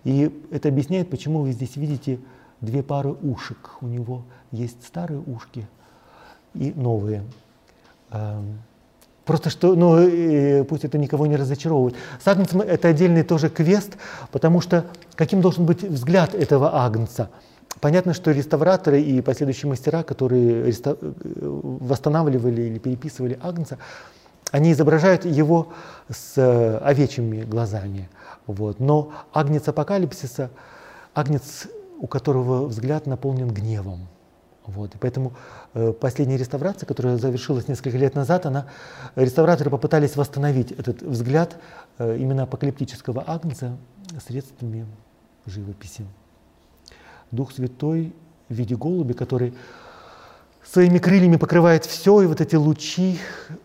[0.03, 2.19] И это объясняет, почему вы здесь видите
[2.61, 3.77] две пары ушек.
[3.81, 5.69] У него есть старые ушки
[6.55, 7.23] и новые.
[8.11, 8.59] Эм,
[9.25, 11.95] просто что, ну, пусть это никого не разочаровывает.
[12.21, 13.97] С Агнцем это отдельный тоже квест,
[14.33, 17.31] потому что каким должен быть взгляд этого Агнца–
[17.81, 20.97] Понятно, что реставраторы и последующие мастера, которые рестав...
[21.01, 23.79] восстанавливали или переписывали Агнца,
[24.51, 25.73] они изображают его
[26.09, 28.09] с э, овечьими глазами.
[28.47, 28.81] Вот.
[28.81, 30.51] Но Агнец апокалипсиса,
[31.15, 34.09] Агнец, у которого взгляд наполнен гневом.
[34.65, 34.95] Вот.
[34.95, 35.33] И поэтому
[35.75, 38.67] э, последняя реставрация, которая завершилась несколько лет назад, она,
[39.17, 41.57] реставраторы попытались восстановить этот взгляд
[41.99, 43.77] э, именно апокалиптического Агнца
[44.27, 44.87] средствами
[45.45, 46.07] живописи.
[47.31, 48.13] Дух Святой
[48.49, 49.55] в виде голуби, который
[50.65, 53.19] своими крыльями покрывает все, и вот эти лучи,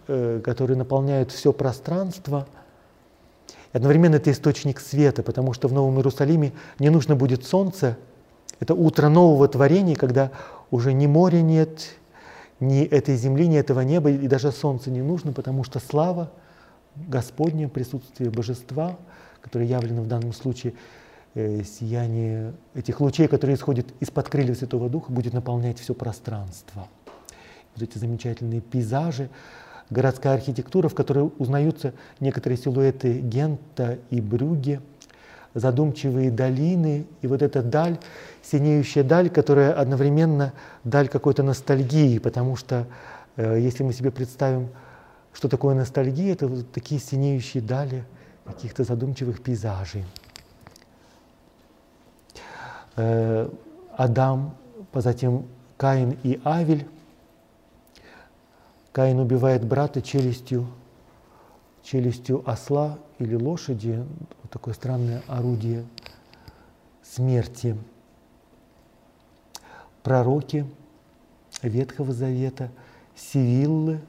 [0.08, 2.47] э, которые наполняют все пространство.
[3.74, 7.97] И одновременно это источник света, потому что в Новом Иерусалиме не нужно будет солнце.
[8.60, 10.32] Это утро нового творения, когда
[10.69, 11.95] уже ни моря нет,
[12.60, 16.32] ни этой земли, ни этого неба, и даже солнца не нужно, потому что слава
[16.95, 18.97] Господня, присутствие Божества,
[19.41, 20.74] которое явлено в данном случае–
[21.36, 26.88] сияние этих лучей, которые исходят из-под крыльев Святого Духа, будет наполнять все пространство.
[27.76, 29.30] Вот эти замечательные пейзажи,
[29.89, 34.82] городская архитектура, в которой узнаются некоторые силуэты Гента и Брюге,
[35.54, 37.98] задумчивые долины и вот эта даль,
[38.41, 42.88] синеющая даль, которая одновременно даль какой-то ностальгии, потому что
[43.36, 44.70] э, если мы себе представим,
[45.34, 48.06] что такое ностальгия, это вот такие синеющие дали
[48.46, 50.06] каких-то задумчивых пейзажей.
[52.95, 53.49] Э,
[53.95, 54.56] Адам,
[54.93, 55.45] затем
[55.77, 56.88] Каин и Авель.
[58.91, 60.67] Каин убивает брата челюстью,
[61.84, 64.04] челюстью осла или лошади,
[64.41, 65.86] вот такое странное орудие
[67.04, 67.77] смерти.
[70.04, 70.65] Пророки
[71.62, 72.69] Ветхого Завета,
[73.15, 74.01] Сивиллы,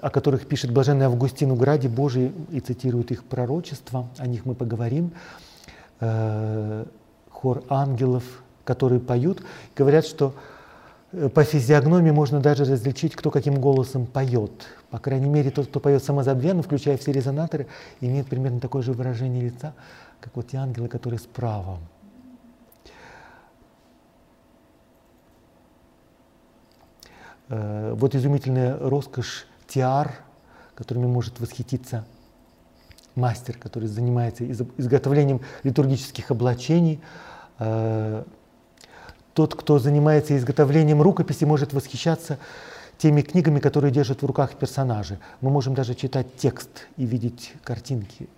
[0.00, 4.54] о которых пишет блаженный Августин в Граде Божий и цитирует их пророчества, о них мы
[4.54, 5.12] поговорим.
[7.36, 8.24] Хор ангелов,
[8.64, 9.42] которые поют,
[9.76, 10.34] говорят, что
[11.12, 14.52] э, по физиогномии можно даже различить, кто каким голосом поет.
[14.88, 17.66] По крайней мере, тот, кто поет самозабвенно, включая все резонаторы,
[18.00, 19.74] имеет примерно такое же выражение лица,
[20.18, 21.78] как вот те ангелы, которые справа.
[27.50, 30.10] Э, вот изумительная роскошь тиар,
[30.74, 32.06] которыми может восхититься
[33.16, 37.00] мастер, который занимается изготовлением литургических облачений.
[37.58, 38.24] Э,
[39.34, 42.38] тот, кто занимается изготовлением рукописи, может восхищаться
[42.98, 45.18] теми книгами, которые держат в руках персонажи.
[45.40, 48.28] Мы можем даже читать текст и видеть картинки.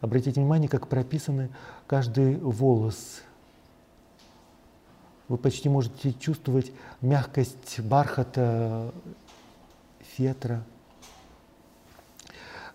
[0.00, 1.50] Обратите внимание, как прописаны
[1.86, 3.22] каждый волос.
[5.28, 8.92] Вы почти можете чувствовать мягкость бархата,
[10.16, 10.62] фетра,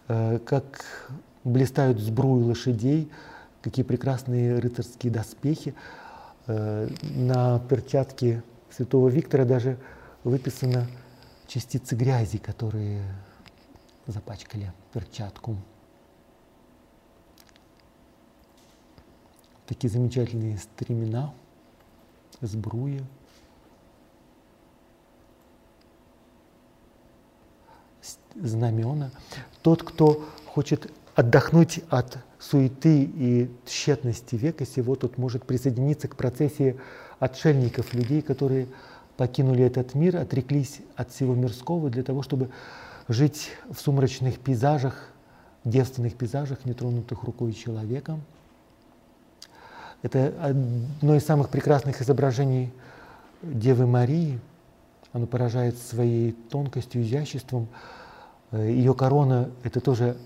[0.10, 0.86] как
[1.44, 3.12] блистают сбруи лошадей,
[3.62, 5.76] какие прекрасные рыцарские доспехи.
[6.48, 9.78] Э, на перчатке святого Виктора даже
[10.24, 10.88] выписаны
[11.48, 13.04] частицы грязи, которые
[14.08, 15.58] запачкали перчатку.
[19.66, 21.34] Такие замечательные стремена,
[22.42, 23.04] сбруя.
[28.36, 29.12] Знамена.
[29.62, 36.80] Тот, кто хочет отдохнуть от суеты и тщетности века сего, тот может присоединиться к процессии
[37.20, 38.68] отшельников, людей, которые
[39.18, 42.50] покинули этот мир, отреклись от всего мирского для того, чтобы
[43.10, 45.10] жить в сумрачных пейзажах,
[45.66, 48.18] девственных пейзажах, нетронутых рукой человека.
[50.02, 52.72] Это одно из самых прекрасных изображений
[53.42, 54.40] Девы Марии.
[55.12, 57.68] Оно поражает своей тонкостью, изяществом.
[58.52, 60.18] Ее корона– это тоже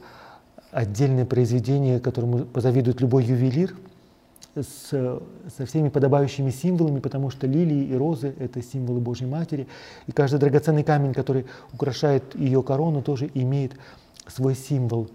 [0.71, 3.75] отдельное произведение, которому позавидует любой ювелир–
[4.55, 5.19] с,
[5.57, 9.67] со всеми подобающими символами, потому что лилии и розы– это символы Божьей Матери,
[10.07, 13.73] и каждый драгоценный камень, который украшает ее корону, тоже имеет
[14.27, 15.09] свой символ.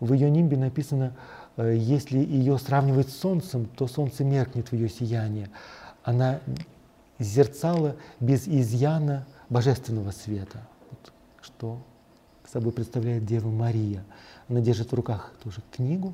[0.00, 1.14] В ее нимбе написано,
[1.56, 5.50] э, если ее сравнивать с солнцем, то солнце меркнет в ее сияние.
[6.02, 6.40] Она
[7.18, 11.78] зерцала без изъяна божественного света, вот, что
[12.50, 14.04] собой представляет Дева Мария.
[14.48, 16.12] Она держит в руках тоже книгу,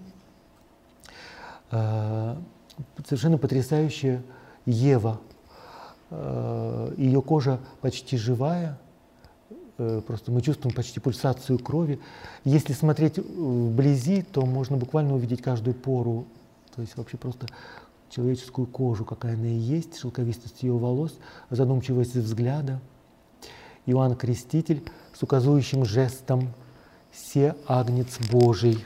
[1.70, 2.37] э,
[3.07, 4.22] совершенно потрясающая
[4.66, 5.18] Ева.
[6.11, 8.79] Э, Ее кожа почти живая,
[9.79, 12.01] э, просто мы чувствуем почти пульсацию крови.
[12.44, 16.27] Если смотреть вблизи, то можно буквально увидеть каждую пору,
[16.75, 17.46] то есть вообще просто
[18.11, 21.18] человеческую кожу, какая она и есть, шелковистость ее волос,
[21.49, 22.81] задумчивость взгляда.
[23.87, 24.83] Иоанн Креститель
[25.18, 26.52] с указующим жестом
[27.12, 28.85] «Се агнец Божий».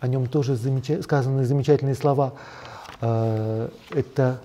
[0.00, 1.02] О нем тоже замеча...
[1.02, 2.32] сказаны замечательные слова–
[3.00, 4.40] Э, это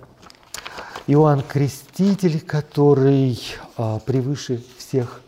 [1.08, 3.40] Иоанн Креститель, который
[3.78, 5.22] а, превыше всех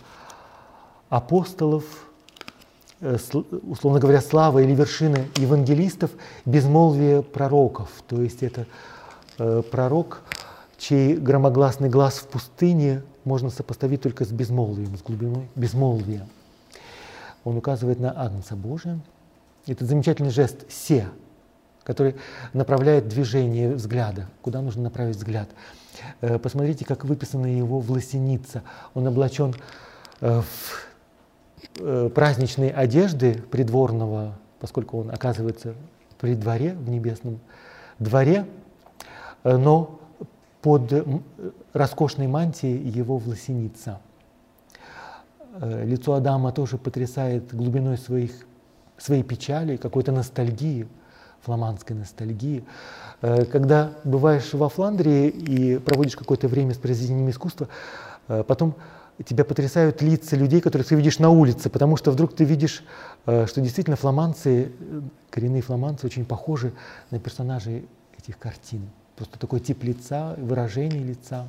[1.10, 1.86] апостолов,
[3.00, 3.18] э,
[3.64, 6.12] условно говоря, слава или вершина евангелистов,
[6.46, 7.90] безмолвие пророков.
[8.08, 8.68] То есть это
[9.40, 10.22] э, пророк,
[10.82, 16.28] чей громогласный глаз в пустыне можно сопоставить только с безмолвием, с глубиной безмолвия.
[17.44, 19.00] Он указывает на Агнца Божия.
[19.68, 21.08] Это замечательный жест «се»,
[21.84, 22.16] который
[22.54, 25.50] направляет движение взгляда, куда нужно направить взгляд.
[26.22, 28.64] Э, посмотрите, как выписана его власеница.
[28.96, 29.54] Он облачен
[30.20, 35.76] э, в э, праздничные одежды придворного, поскольку он оказывается
[36.20, 37.40] при дворе, в небесном
[38.00, 38.48] дворе,
[39.44, 40.01] но
[40.62, 40.94] под
[41.74, 44.00] роскошной мантией его власеница.
[45.60, 48.32] Лицо Адама тоже потрясает глубиной своих,
[48.98, 50.88] своей печали, какой-то ностальгии–
[51.42, 52.64] фламандской ностальгии.
[53.22, 57.68] Э, когда бываешь во Фландрии и проводишь какое-то время с произведениями искусства,
[58.28, 58.76] э, потом
[59.26, 62.84] тебя потрясают лица людей, которых ты видишь на улице, потому что вдруг ты видишь,
[63.26, 64.72] э, что действительно фламандцы,
[65.30, 66.74] коренные фламандцы очень похожи
[67.12, 68.90] на персонажей этих картин.
[69.22, 71.46] Просто такой тип лица, выражение лица.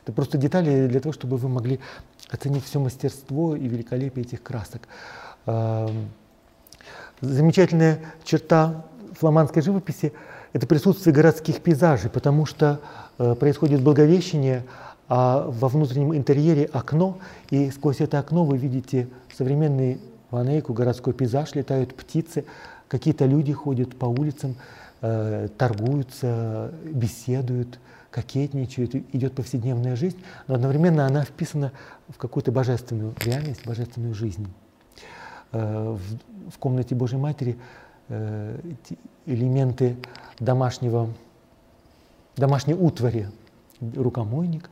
[0.00, 1.80] Это просто детали для того, чтобы вы могли
[2.30, 4.86] оценить все мастерство и великолепие этих красок.
[7.20, 10.12] Замечательная черта фламандской живописи–
[10.52, 12.80] это присутствие городских пейзажей, потому что
[13.18, 14.64] э, происходит благовещение,
[15.08, 17.18] а во внутреннем интерьере окно,
[17.50, 20.00] и сквозь это окно вы видите современный
[20.30, 22.44] Ванейку, городской пейзаж, летают птицы,
[22.88, 24.56] какие-то люди ходят по улицам,
[25.00, 27.78] э, торгуются, беседуют–
[28.10, 30.18] кокетничают, идет повседневная жизнь,
[30.48, 31.72] но одновременно она вписана
[32.08, 34.52] в какую-то божественную реальность, божественную жизнь.
[35.52, 37.58] Э, в, в комнате Божьей Матери
[38.08, 38.60] э,
[39.26, 39.96] элементы
[40.38, 41.08] домашнего,
[42.36, 43.28] домашней утвари,
[43.80, 44.68] рукомойник,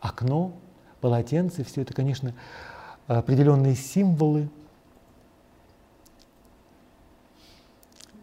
[0.00, 0.52] окно,
[1.00, 2.34] полотенце, все это, конечно,
[3.06, 4.48] определенные символы,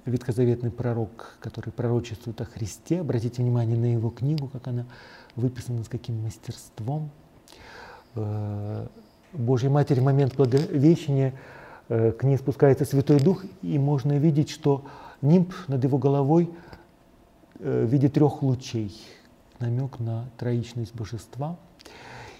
[0.09, 3.01] ветхозаветный пророк, который пророчествует о Христе.
[3.01, 4.85] Обратите внимание на его книгу, как она
[5.35, 7.09] выписана, с каким мастерством.
[8.15, 8.87] Э,
[9.33, 11.33] Божья Матерь в момент Благовещения
[11.89, 14.85] э, к ней спускается Святой Дух, и можно видеть, что
[15.21, 16.49] нимб над его головой
[17.59, 18.95] э, в виде трех лучей,
[19.59, 21.57] намек на троичность божества.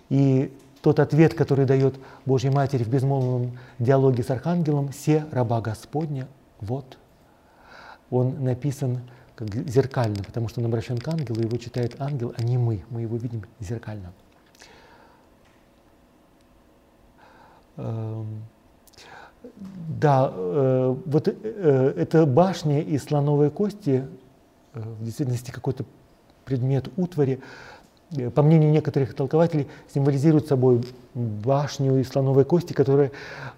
[0.09, 0.51] И
[0.81, 1.95] тот ответ, который дает
[2.25, 6.27] Божья Матерь в безмолвном диалоге с Архангелом, «Се раба Господня,
[6.61, 6.97] вот».
[8.09, 9.01] Он написан
[9.35, 12.83] как зеркально, потому что он обращен к ангелу, его читает ангел, а не мы.
[12.89, 14.11] Мы его видим зеркально.
[17.77, 18.43] Эм,
[19.99, 24.07] да, э, вот э, эта башня из слоновой кости,
[24.73, 25.85] э, в действительности какой-то
[26.43, 27.41] предмет утвари,
[28.33, 30.81] по мнению некоторых толкователей, символизирует собой
[31.13, 33.11] башню из слоновой кости, которая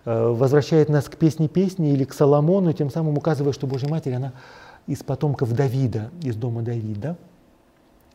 [0.05, 4.33] возвращает нас к песне песни или к Соломону, тем самым указывая, что Божья Матерь, она
[4.87, 7.15] из потомков Давида, из дома Давида.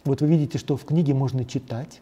[0.05, 2.01] Вот вы видите, что в книге можно читать,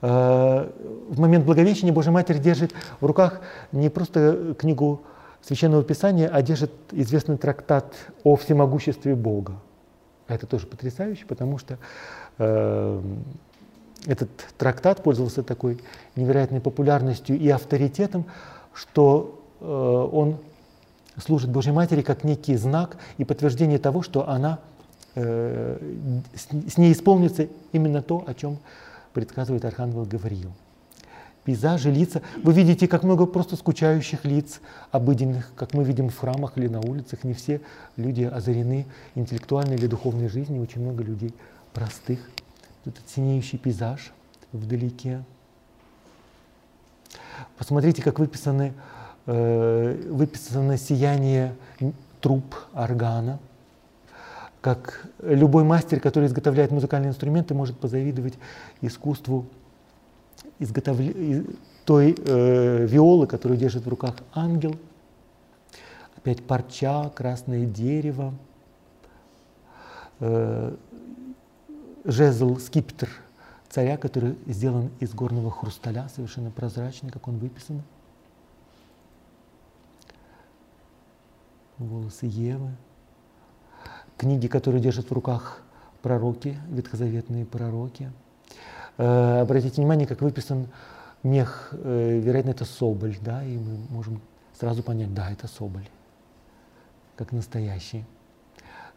[0.00, 0.70] Э,
[1.08, 3.40] в момент Благовещения Божья Матерь держит в руках
[3.72, 5.02] не просто книгу
[5.42, 7.92] Священного Писания, а держит известный трактат
[8.22, 9.54] о всемогуществе Бога.
[10.28, 11.78] Это тоже потрясающе, потому что э,
[12.38, 15.78] этот трактат пользовался такой
[16.16, 18.26] невероятной популярностью и авторитетом,
[18.72, 20.38] что э, он
[21.16, 24.60] служит Божьей Матери как некий знак и подтверждение того, что она,
[25.14, 25.78] э,
[26.34, 28.58] с ней исполнится именно то, о чем
[29.12, 30.52] предсказывает Архангел Гавриил.
[31.44, 32.20] Пейзажи, лица.
[32.42, 34.60] Вы видите, как много просто скучающих лиц,
[34.90, 37.24] обыденных, как мы видим в храмах или на улицах.
[37.24, 37.62] Не все
[37.96, 41.34] люди озарены интеллектуальной или духовной жизнью, очень много людей
[41.78, 42.18] простых.
[42.84, 44.12] Этот синеющий пейзаж
[44.52, 45.22] вдалеке.
[47.56, 48.74] Посмотрите, как выписаны,
[49.26, 51.54] э, выписано сияние
[52.20, 53.38] труб органа
[54.60, 58.34] как любой мастер, который изготовляет музыкальные инструменты, может позавидовать
[58.80, 59.46] искусству
[60.58, 61.44] изготовления
[61.84, 64.74] той э, виолы, которую держит в руках ангел.
[66.16, 68.34] Опять парча, красное дерево,
[70.18, 70.74] э,
[72.08, 73.08] жезл, скипетр
[73.68, 77.82] царя, который сделан из горного хрусталя, совершенно прозрачный, как он выписан.
[81.78, 82.70] Волосы Евы–
[84.18, 85.62] книги, которые держат в руках
[86.02, 88.12] пророки, ветхозаветные пророки.
[88.98, 90.66] Э, обратите внимание, как выписан
[91.22, 94.20] мех, э, вероятно, это соболь, да, и мы можем
[94.58, 95.88] сразу понять, да, это соболь,
[97.16, 98.04] как настоящий.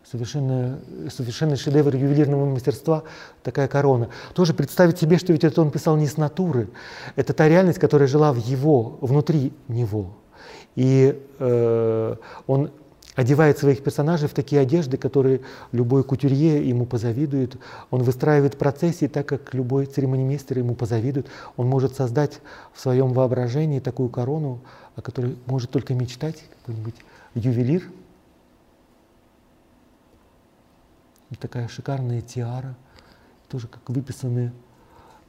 [0.10, 0.80] Совершенно,
[1.10, 3.04] совершенно шедевр ювелирного мастерства,
[3.44, 4.10] такая корона.
[4.34, 6.70] Тоже представить себе, что ведь это он писал не с натуры.
[7.16, 10.18] Это та реальность, которая жила в его, внутри него.
[10.76, 12.16] И э,
[12.48, 12.72] он
[13.16, 15.42] одевает своих персонажей в такие одежды, которые
[15.72, 17.58] любой кутюрье ему позавидует.
[17.90, 21.28] Он выстраивает процессии так, как любой церемонимейстер ему позавидует.
[21.58, 22.40] Он может создать
[22.74, 24.62] в своем воображении такую корону,
[24.96, 26.96] о которой может только мечтать какой-нибудь
[27.36, 27.84] ювелир.
[27.84, 27.90] И
[31.36, 32.76] такая шикарная тиара,
[33.50, 34.52] тоже как выписаны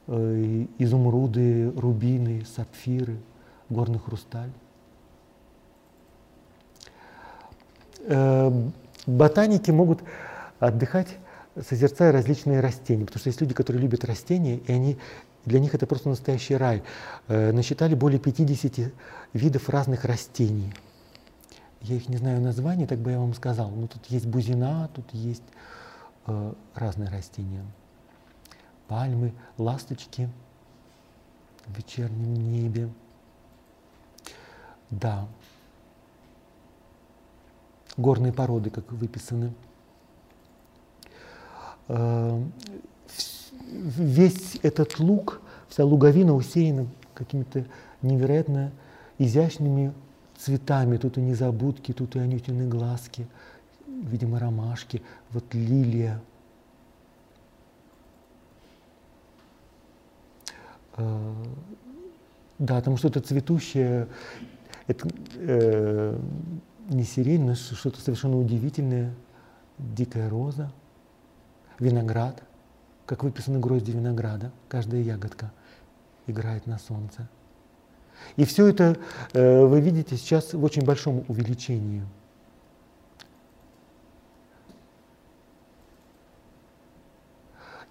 [0.07, 3.17] э, изумруды, рубины, сапфиры,
[3.69, 4.51] горный хрусталь.
[8.05, 8.51] Э,
[9.05, 10.03] ботаники могут
[10.59, 11.17] отдыхать,
[11.67, 14.97] созерцая различные растения, потому что есть люди, которые любят растения, и они,
[15.45, 16.83] для них это просто настоящий рай.
[17.27, 18.91] Э, насчитали более 50
[19.33, 20.73] видов разных растений.
[21.81, 23.69] Я их не знаю названий, так бы я вам сказал.
[23.69, 25.43] Но тут есть бузина, тут есть
[26.27, 27.65] э, разные растения.
[28.87, 30.29] Пальмы, ласточки
[31.65, 32.89] в вечернем небе.
[34.89, 35.27] Да,
[37.97, 39.53] горные породы, как выписаны.
[41.87, 42.41] Э,
[43.67, 47.65] весь этот луг, вся луговина усеяна какими-то
[48.01, 48.71] невероятно
[49.17, 49.93] изящными
[50.37, 50.97] цветами.
[50.97, 53.27] Тут и незабудки, тут и анютины глазки,
[54.01, 56.21] видимо, ромашки, вот лилия.
[60.97, 61.33] Э,
[62.59, 64.07] да, потому что это цветущее,
[64.87, 66.19] это, э,
[66.89, 69.13] не сирень, но что-то совершенно удивительное.
[69.79, 70.71] Дикая роза,
[71.79, 72.43] виноград,
[73.07, 75.51] как выписаны грозди винограда, каждая ягодка
[76.27, 77.27] играет на солнце.
[78.35, 78.97] И все это
[79.33, 82.03] э, вы видите сейчас в очень большом увеличении.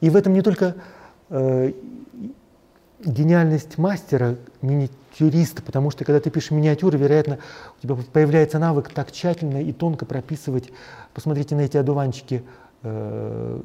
[0.03, 0.75] И в этом не только
[1.31, 1.73] э,
[3.05, 7.39] гениальность мастера, миниатюриста, потому что когда ты пишешь миниатюры, вероятно,
[7.79, 10.71] у тебя появляется навык так тщательно и тонко прописывать.
[11.15, 12.43] Посмотрите на эти одуванчики,
[12.83, 13.61] э,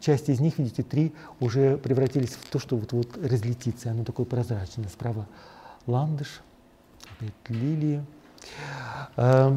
[0.00, 4.26] часть из них, видите, три уже превратились в то, что вот, вот разлетится, оно такое
[4.26, 4.88] прозрачное.
[4.88, 5.28] Справа
[5.86, 6.40] ландыш,
[7.48, 8.04] лилии.
[9.16, 9.56] Э,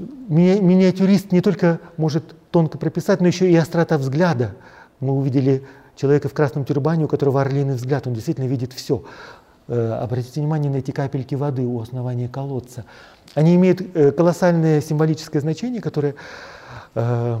[0.00, 4.54] миниатюрист не только может тонко прописать, но еще и острота взгляда.
[5.00, 5.64] Мы увидели
[5.96, 9.02] человека в красном тюрбане, у которого орлиный взгляд, он действительно видит все.
[9.68, 12.84] Э, обратите внимание на эти капельки воды у основания колодца.
[13.34, 16.14] Они имеют э, колоссальное символическое значение, которое
[16.94, 17.38] э,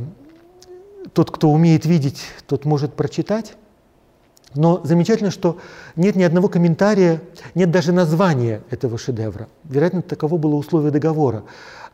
[1.12, 3.54] тот, кто умеет видеть, тот может прочитать.
[4.54, 5.58] Но замечательно, что
[5.96, 7.22] нет ни одного комментария,
[7.54, 9.48] нет даже названия этого шедевра.
[9.64, 11.44] Вероятно, таково было условие договора.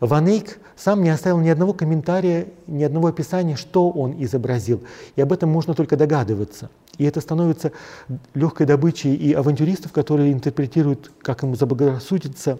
[0.00, 4.82] Ван Эйк сам не оставил ни одного комментария, ни одного описания, что он изобразил.
[5.16, 6.70] И об этом можно только догадываться.
[6.98, 7.72] И это становится
[8.34, 12.58] легкой добычей и авантюристов, которые интерпретируют, как им заблагорассудится,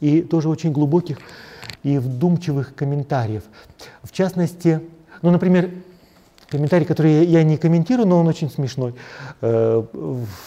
[0.00, 1.18] и тоже очень глубоких
[1.82, 3.42] и вдумчивых комментариев.
[4.02, 4.80] В частности,
[5.22, 5.70] ну, например,
[6.50, 8.94] комментарий, который я не комментирую, но он очень смешной.
[9.40, 9.82] Э,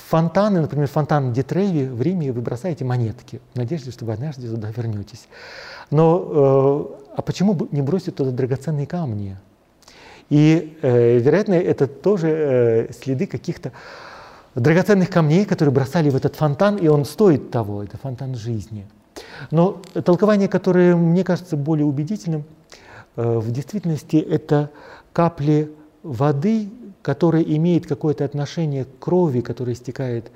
[0.09, 4.72] фонтаны, например, фонтан Детреви в Риме вы бросаете монетки в надежде, что вы однажды туда
[4.76, 5.28] вернетесь.
[5.91, 9.38] Но э, а почему не бросить туда драгоценные камни?
[10.29, 13.71] И, э, вероятно, это тоже э, следы каких-то
[14.55, 18.88] драгоценных камней, которые бросали в этот фонтан, и он стоит того, это фонтан жизни.
[19.51, 22.45] Но толкование, которое мне кажется более убедительным,
[23.15, 24.71] э, в действительности это
[25.11, 25.71] капли
[26.01, 26.69] воды,
[27.01, 30.31] которая имеет какое-то отношение к крови, которая истекает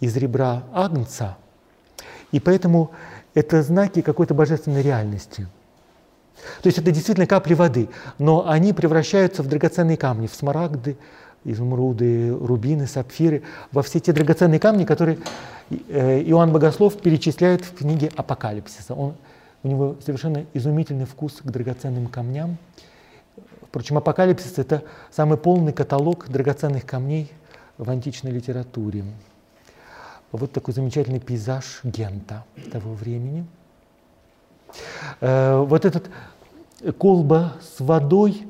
[0.00, 1.36] из ребра агнца.
[2.32, 2.90] И поэтому
[3.34, 5.46] это знаки какой-то божественной реальности.
[6.62, 10.96] То есть это действительно капли воды, но они превращаются в драгоценные камни, в смарагды,
[11.44, 15.18] изумруды, рубины, сапфиры, во все те драгоценные камни, которые
[15.70, 18.94] э, Иоанн Богослов перечисляет в книге Апокалипсиса.
[18.94, 19.14] Он,
[19.62, 22.56] у него совершенно изумительный вкус к драгоценным камням.
[23.68, 27.32] Впрочем, Апокалипсис– это самый полный каталог драгоценных камней
[27.78, 29.04] в античной литературе.
[30.32, 33.46] Вот такой замечательный пейзаж Гента того времени.
[35.20, 36.10] Э, вот этот
[36.96, 38.46] колба с водой,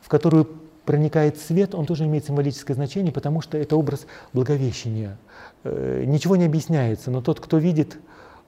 [0.00, 0.48] в которую
[0.84, 5.18] проникает свет, он тоже имеет символическое значение, потому что это образ благовещения.
[5.64, 7.98] Э, ничего не объясняется, но тот, кто видит,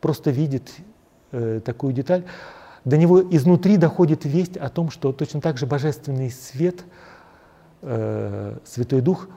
[0.01, 0.73] просто видит
[1.33, 2.25] э, такую деталь,
[2.85, 6.85] до него изнутри доходит весть о том, что точно так же божественный свет,
[7.83, 9.29] Святой Дух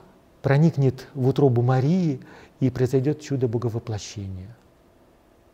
[0.42, 2.20] проникнет в утробу Марии
[2.60, 4.56] и произойдет чудо боговоплощения.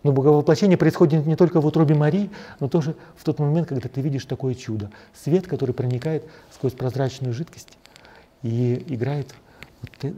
[0.03, 2.29] Но боговоплощение происходит не только в утробе Марии,
[2.59, 4.91] но тоже в тот момент, когда ты видишь такое чудо.
[5.13, 7.77] Свет, который проникает сквозь прозрачную жидкость
[8.43, 9.33] и играет
[9.81, 10.13] вот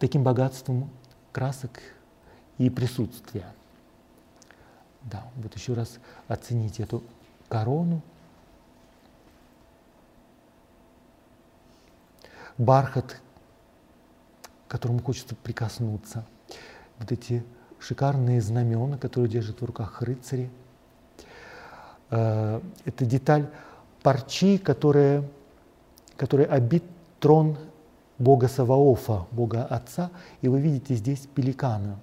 [0.00, 0.90] таким богатством
[1.30, 1.80] красок
[2.58, 3.46] и присутствия.
[5.02, 7.04] Да, вот еще раз оцените эту
[7.48, 8.02] корону.
[12.58, 13.20] Бархат,
[14.72, 16.24] которому хочется прикоснуться.
[16.98, 17.44] Вот эти
[17.78, 20.48] шикарные знамена, которые держат в руках рыцари.
[22.08, 23.50] Э, это деталь
[24.02, 25.24] парчи, которая,
[26.16, 26.84] которая обит
[27.20, 27.58] трон
[28.18, 30.10] бога Саваофа, бога Отца,
[30.40, 31.98] и вы видите здесь пеликана.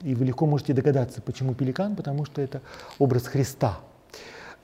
[0.00, 2.60] И вы легко можете догадаться, почему пеликан, потому что это
[2.98, 3.78] образ Христа.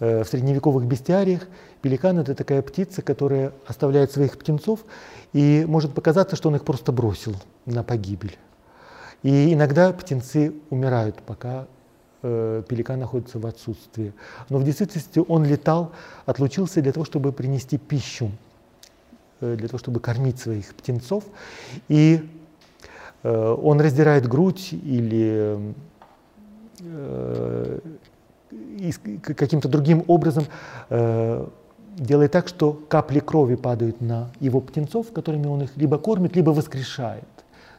[0.01, 1.47] Э, в средневековых бестиариях
[1.83, 4.85] пеликан– это такая птица, которая оставляет своих птенцов,
[5.33, 7.35] и может показаться, что он их просто бросил
[7.67, 8.37] на погибель.
[9.23, 11.67] И иногда птенцы умирают, пока
[12.23, 14.13] э, пеликан находится в отсутствии.
[14.49, 15.93] Но в действительности он летал,
[16.25, 18.31] отлучился для того, чтобы принести пищу,
[19.41, 21.25] э, для того, чтобы кормить своих птенцов.
[21.89, 22.29] И
[23.23, 25.75] э, он раздирает грудь или
[26.81, 27.79] э,
[29.23, 30.45] каким-то другим образом
[30.91, 31.47] э,
[31.99, 36.51] делает так, что капли крови падают на его птенцов, которыми он их либо кормит, либо
[36.51, 37.25] воскрешает.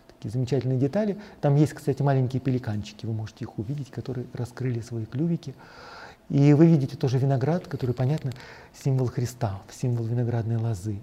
[0.07, 1.17] Такие замечательные детали.
[1.41, 5.55] Там есть, кстати, маленькие пеликанчики, вы можете их увидеть, которые раскрыли свои клювики.
[6.30, 8.32] И вы видите тоже виноград, который, понятно,
[8.84, 10.99] символ Христа, символ виноградной лозы.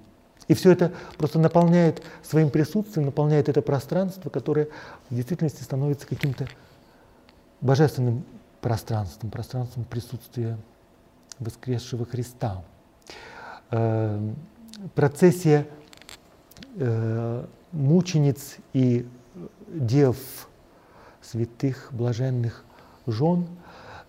[0.46, 4.68] И все это просто наполняет своим присутствием, наполняет это пространство, которое
[5.10, 6.46] в действительности становится каким-то
[7.60, 8.24] божественным
[8.60, 10.56] пространством, пространством присутствия
[11.40, 12.62] воскресшего Христа.
[13.70, 14.20] Э,
[14.94, 15.66] процессия
[16.76, 19.06] э, мучениц и
[19.68, 20.16] дев
[21.20, 22.64] святых, блаженных
[23.06, 23.46] жен,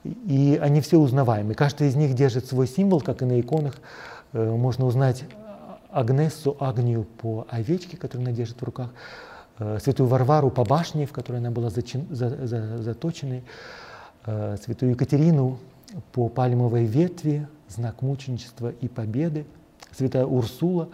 [0.04, 1.56] и они все узнаваемы.
[1.56, 3.76] Каждый из них держит свой символ, как и на иконах.
[4.34, 5.24] Э, можно узнать
[5.90, 8.92] Агнессу, Агнию по овечке, которую она держит в руках.
[9.82, 13.42] святую Варвару по башне, в которой она была зачин, за, за, заточена,
[14.26, 15.58] э, святую Екатерину
[16.12, 19.46] по пальмовой ветви, знак мученичества и победы,
[19.92, 20.90] святая Урсула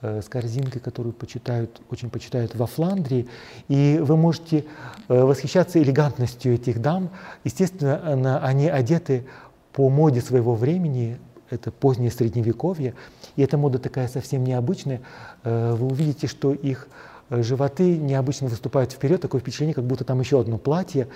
[0.00, 3.28] э, с корзинкой, которую почитают, очень почитают во Фландрии.
[3.68, 4.64] И вы можете
[5.08, 7.10] э, восхищаться элегантностью этих дам.
[7.44, 9.26] Естественно, она, они одеты
[9.72, 11.18] по моде своего времени,
[11.50, 12.94] это позднее средневековье,
[13.36, 15.00] и эта мода такая совсем необычная.
[15.44, 16.88] Э, вы увидите, что их
[17.30, 21.08] э, животы необычно выступают вперед, такое впечатление, как будто там еще одно платье.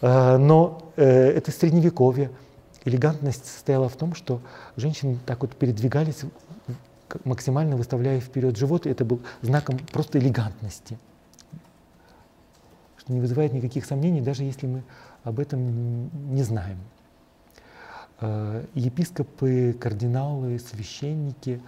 [0.00, 2.30] Э, но это средневековье.
[2.88, 4.40] Элегантность состояла в том, что
[4.76, 6.22] женщины так вот передвигались,
[7.24, 10.98] максимально выставляя вперед живот, и это был знаком просто элегантности,
[12.96, 14.82] что не вызывает никаких сомнений, даже если мы
[15.22, 16.78] об этом не знаем.
[18.20, 21.60] Э, епископы, кардиналы, священники.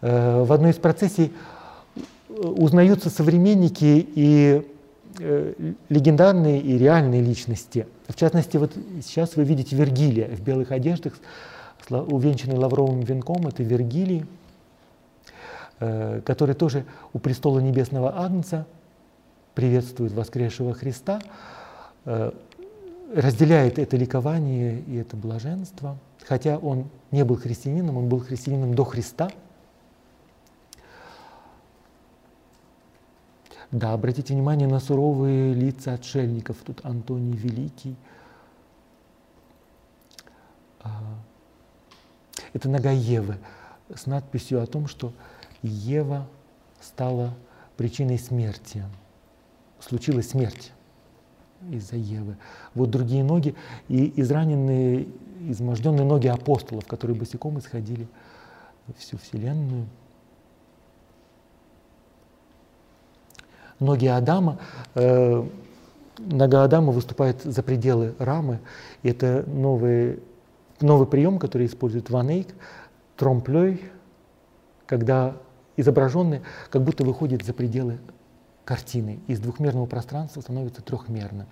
[0.00, 1.32] Э, в одной из процессий
[2.28, 4.66] э, узнаются современники и
[5.18, 7.86] легендарные и реальные личности.
[8.08, 11.14] В частности, вот сейчас вы видите Вергилия в белых одеждах,
[11.90, 13.46] увенчанный лавровым венком.
[13.46, 14.26] Это Вергилий,
[15.78, 18.66] который тоже у престола небесного Агнца
[19.54, 21.20] приветствует воскресшего Христа
[23.14, 25.96] разделяет это ликование и это блаженство,
[26.26, 29.30] хотя он не был христианином, он был христианином до Христа.
[33.72, 36.56] Да, обратите внимание на суровые лица отшельников.
[36.64, 37.96] Тут Антоний Великий.
[40.80, 40.90] А,
[42.52, 43.38] это нога Евы
[43.94, 45.12] с надписью о том, что
[45.62, 46.28] Ева
[46.80, 47.34] стала
[47.76, 48.84] причиной смерти.
[49.80, 50.72] Случилась смерть
[51.70, 52.36] из-за Евы.
[52.74, 53.54] Вот другие ноги
[53.88, 55.08] и израненные,
[55.40, 58.06] изможденные ноги апостолов, которые босиком исходили
[58.96, 59.86] всю Вселенную.
[63.78, 64.58] Ноги Адама,
[64.94, 65.44] э,
[66.18, 68.60] нога Адама выступает за пределы рамы.
[69.02, 70.20] И это новый,
[70.80, 72.48] новый прием, который использует Ван Эйк,
[73.16, 73.84] тромплей,
[74.86, 75.36] когда
[75.76, 77.98] изображенный как будто выходит за пределы
[78.64, 79.20] картины.
[79.26, 81.46] Из двухмерного пространства становится трехмерным.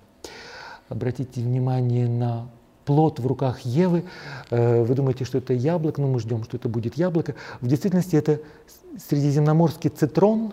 [0.89, 2.49] Обратите внимание на
[2.85, 4.05] плод в руках Евы.
[4.51, 7.35] Э, вы думаете, что это яблоко, но мы ждем, что это будет яблоко.
[7.61, 8.41] В действительности это
[8.99, 10.53] средиземноморский цитрон,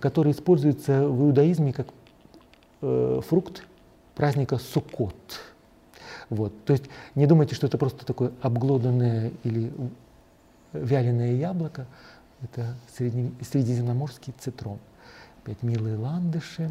[0.00, 1.88] который используется в иудаизме как
[2.82, 3.64] э, фрукт
[4.14, 5.14] праздника Суккот.
[6.30, 6.52] Вот.
[6.64, 6.84] То есть
[7.14, 9.72] не думайте, что это просто такое обглоданное или
[10.72, 11.86] вяленое яблоко.
[12.42, 14.78] Это средиземноморский цитрон.
[15.42, 16.70] Опять милые ландыши.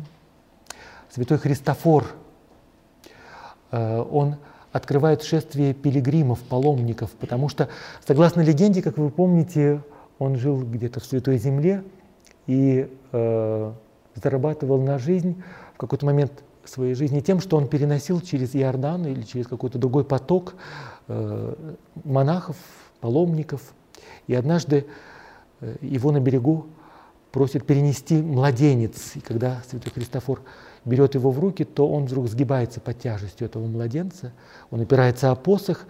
[1.10, 2.08] Святой Христофор,
[3.72, 4.38] э, он
[4.72, 7.70] открывает шествие пилигримов, паломников, потому что,
[8.06, 9.84] согласно легенде, как вы помните,
[10.18, 11.84] он жил где-то в Святой Земле
[12.48, 13.72] и э,
[14.16, 15.42] зарабатывал на жизнь
[15.76, 20.06] в какой-то момент своей жизни тем, что он переносил через Иордан или через какой-то другой
[20.06, 20.56] поток
[21.08, 21.56] э,
[22.04, 22.56] монахов,
[23.02, 23.74] паломников.
[24.28, 24.86] И однажды
[25.64, 26.68] Э, его на берегу
[27.32, 29.16] просит перенести младенец.
[29.16, 30.42] И когда святой Христофор
[30.84, 34.34] берет его в руки, то он вдруг сгибается под тяжестью этого младенца,
[34.70, 35.86] он опирается о посох,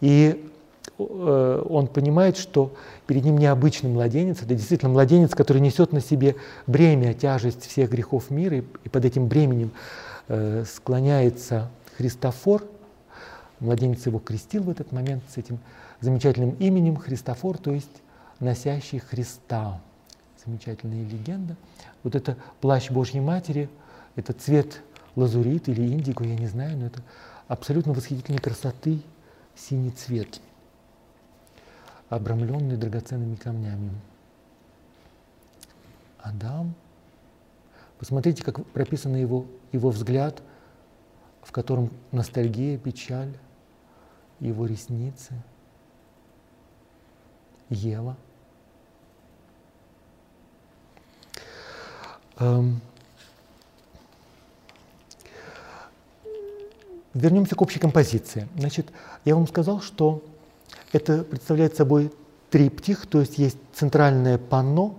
[0.00, 0.50] и
[0.98, 2.74] он понимает, что
[3.06, 6.34] перед ним необычный младенец, это действительно младенец, который несет на себе
[6.66, 9.70] бремя, тяжесть всех грехов мира, и под этим бременем
[10.26, 12.64] э, склоняется Христофор.
[13.60, 15.58] Младенец его крестил в этот момент с этим
[16.00, 18.02] замечательным именем Христофор, то есть
[18.40, 19.80] носящий Христа.
[20.44, 21.56] Замечательная легенда.
[22.02, 23.68] Вот это плащ Божьей Матери,
[24.16, 24.80] это цвет
[25.16, 27.00] лазурит или индиго, я не знаю, но это
[27.48, 29.00] абсолютно восхитительной красоты
[29.56, 30.40] синий цвет,
[32.08, 33.92] обрамленный драгоценными камнями.
[36.18, 36.74] Адам.
[37.98, 40.42] Посмотрите, как прописан его, его взгляд,
[41.42, 43.36] в котором ностальгия, печаль,
[44.40, 45.34] его ресницы.
[47.70, 48.16] Ева–
[52.40, 52.80] Эм,
[57.14, 58.48] вернемся к общей композиции.
[58.56, 58.92] Значит,
[59.24, 60.22] я вам сказал, что
[60.92, 62.12] это представляет собой
[62.50, 64.94] триптих, то есть есть центральное панно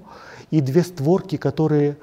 [0.51, 1.97] и две створки, которые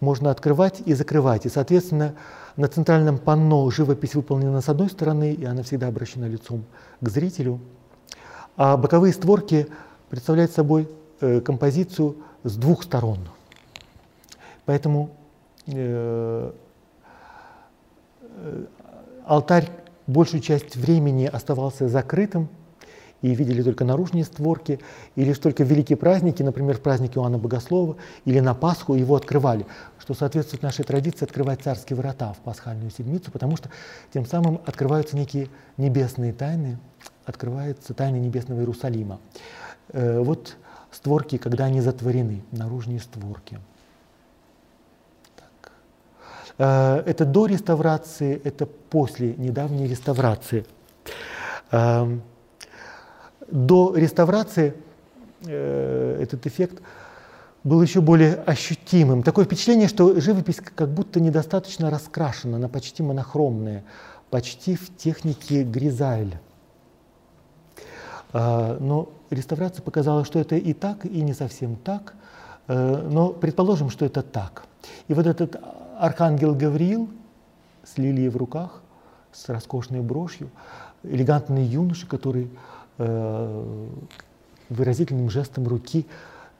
[0.00, 1.46] можно открывать и закрывать.
[1.46, 2.14] И, соответственно,
[2.56, 6.64] на центральном панно живопись выполнена с одной стороны, и она всегда обращена лицом
[7.00, 7.60] к зрителю.
[8.56, 9.66] А боковые створки
[10.10, 10.88] представляют собой
[11.20, 13.18] э, композицию с двух сторон.
[14.66, 15.10] Поэтому
[15.66, 16.52] э,
[18.20, 18.64] э,
[19.26, 19.70] алтарь
[20.06, 22.48] большую часть времени оставался закрытым,
[23.24, 24.80] и видели только наружные створки,
[25.16, 27.96] и лишь только великие праздники, например, в праздник Иоанна Богослова
[28.26, 29.64] или на Пасху его открывали,
[29.98, 33.70] что соответствует нашей традиции открывать царские врата в пасхальную седмицу, потому что
[34.12, 35.48] тем самым открываются некие
[35.78, 36.78] небесные тайны,
[37.24, 39.18] открываются тайны небесного Иерусалима.
[39.88, 40.58] Э, вот
[40.90, 43.58] створки, когда они затворены, наружные створки.
[46.58, 50.66] Э, это до реставрации, это после недавней реставрации.
[53.50, 54.74] До реставрации
[55.46, 56.82] э, этот эффект
[57.62, 59.22] был еще более ощутимым.
[59.22, 63.84] Такое впечатление, что живопись как будто недостаточно раскрашена, она почти монохромная,
[64.30, 66.38] почти в технике Гризаль.
[68.32, 72.14] А, но реставрация показала, что это и так, и не совсем так.
[72.68, 74.64] Э, но предположим, что это так.
[75.08, 75.56] И вот этот
[75.98, 77.08] архангел Гавриил
[77.84, 78.82] с лилией в руках,
[79.32, 80.50] с роскошной брошью,
[81.02, 82.50] элегантный юноша, который
[84.68, 86.06] выразительным жестом руки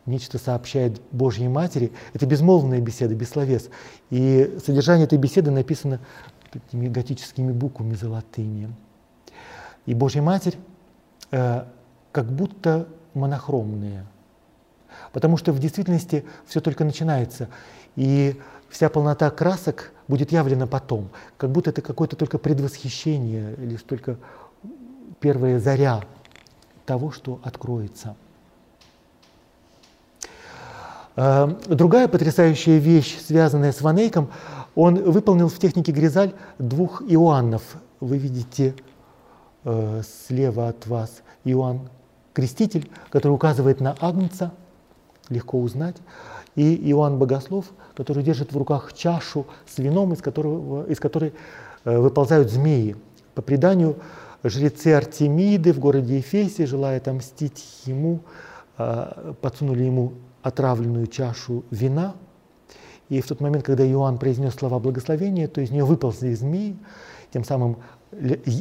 [0.07, 1.93] нечто сообщает Божьей Матери.
[2.12, 3.70] Это безмолвная беседа, без словес.
[4.11, 6.01] И содержание этой беседы написано
[6.51, 8.74] такими готическими буквами золотыми.
[9.87, 10.57] И Божья Матерь
[11.30, 11.64] э,
[12.12, 14.07] как будто монохромные.
[15.12, 17.49] Потому что в действительности все только начинается.
[17.97, 21.11] И вся полнота красок будет явлена потом.
[21.37, 24.18] Как будто это какое-то только предвосхищение, лишь только
[25.20, 26.03] первая заря
[26.87, 28.16] того, что откроется.
[31.16, 34.30] Э, другая потрясающая вещь, связанная с Ванейком,
[34.74, 37.62] он выполнил в технике Гризаль двух Иоаннов.
[38.01, 38.74] Вы видите
[39.64, 41.89] э, слева от вас Иоанн
[42.32, 44.53] Креститель, который указывает на Агнца,
[45.28, 45.97] легко узнать,
[46.57, 51.32] и Иоанн Богослов, который держит в руках чашу с вином, из, которого, из которой
[51.85, 52.97] э, выползают змеи.
[53.35, 53.97] По преданию,
[54.45, 58.20] жрецы Артемиды в городе Ефесе, желая отомстить ему,
[58.78, 62.14] э, подсунули ему отравленную чашу вина.
[63.09, 66.76] И в тот момент, когда Иоанн произнес слова благословения, то из нее выползли змеи,
[67.32, 67.78] тем самым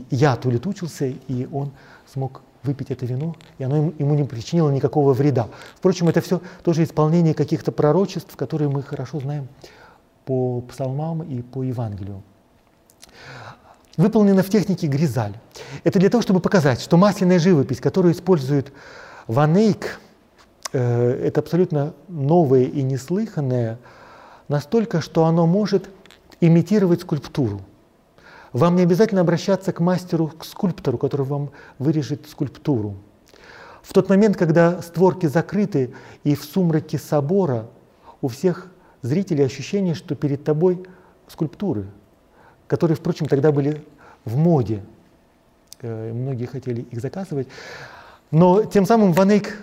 [0.09, 1.71] яд улетучился, и он
[2.11, 5.49] смог выпить это вино, и оно ему не причинило никакого вреда.
[5.75, 9.47] Впрочем, это все тоже исполнение каких-то пророчеств, которые мы хорошо знаем
[10.25, 12.23] по псалмам и по Евангелию.
[13.97, 15.35] Выполнено в технике гризаль.
[15.83, 18.73] Это для того, чтобы показать, что масляная живопись, которую использует
[19.27, 19.99] Ванейк,
[20.71, 23.77] э, это абсолютно новое и неслыханное,
[24.47, 25.89] настолько, что оно может
[26.41, 27.61] имитировать скульптуру–
[28.53, 32.95] вам не обязательно обращаться к мастеру, к скульптору, который вам вырежет скульптуру.
[33.81, 37.67] В тот момент, когда створки закрыты и в сумраке собора,
[38.21, 38.71] у всех
[39.01, 40.83] зрителей ощущение, что перед тобой
[41.27, 41.87] скульптуры,
[42.73, 43.83] которые, впрочем, тогда были
[44.25, 44.81] в моде.
[45.83, 47.47] Э, многие хотели их заказывать.
[48.31, 49.55] Но тем самым Ван Эйк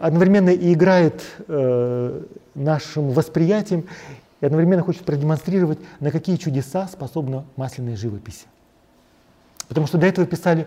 [0.00, 2.22] одновременно и играет э,
[2.56, 3.86] нашим восприятием
[4.40, 8.46] и одновременно хочет продемонстрировать, на какие чудеса способна масляная живопись.
[9.68, 10.66] Потому что до этого писали,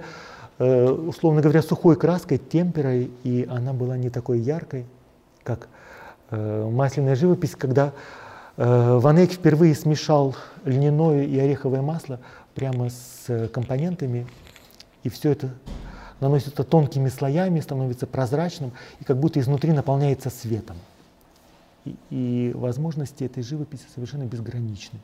[0.57, 4.85] э, условно говоря, сухой краской, темперой, и она была не такой яркой,
[5.43, 5.67] как
[6.31, 7.91] масляная живопись, когда
[8.59, 10.35] э, Ван Эйк впервые смешал
[10.65, 12.19] льняное и ореховое масло
[12.55, 14.27] прямо с компонентами,
[15.03, 15.49] и все это
[16.19, 20.75] наносится тонкими слоями, становится прозрачным, и как будто изнутри наполняется светом
[21.85, 24.99] и, и возможности этой живописи совершенно безграничны.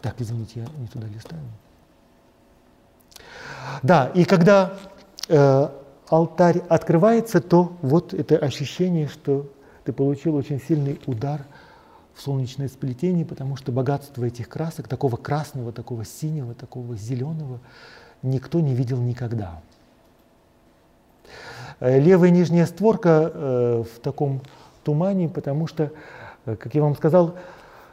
[0.00, 1.42] Так, извините, я не туда листаю.
[3.82, 4.74] Да, и когда
[5.28, 5.68] э,
[6.08, 9.50] алтарь открывается, то вот это ощущение, что
[9.84, 11.42] ты получил очень сильный удар
[12.14, 17.60] в солнечное сплетение, потому что богатство этих красок, такого красного, такого синего, такого зеленого,
[18.22, 19.60] никто не видел никогда.
[21.80, 24.42] Э, левая нижняя створка э, в таком
[24.84, 25.90] тумане, потому что,
[26.46, 27.34] э, как я вам сказал,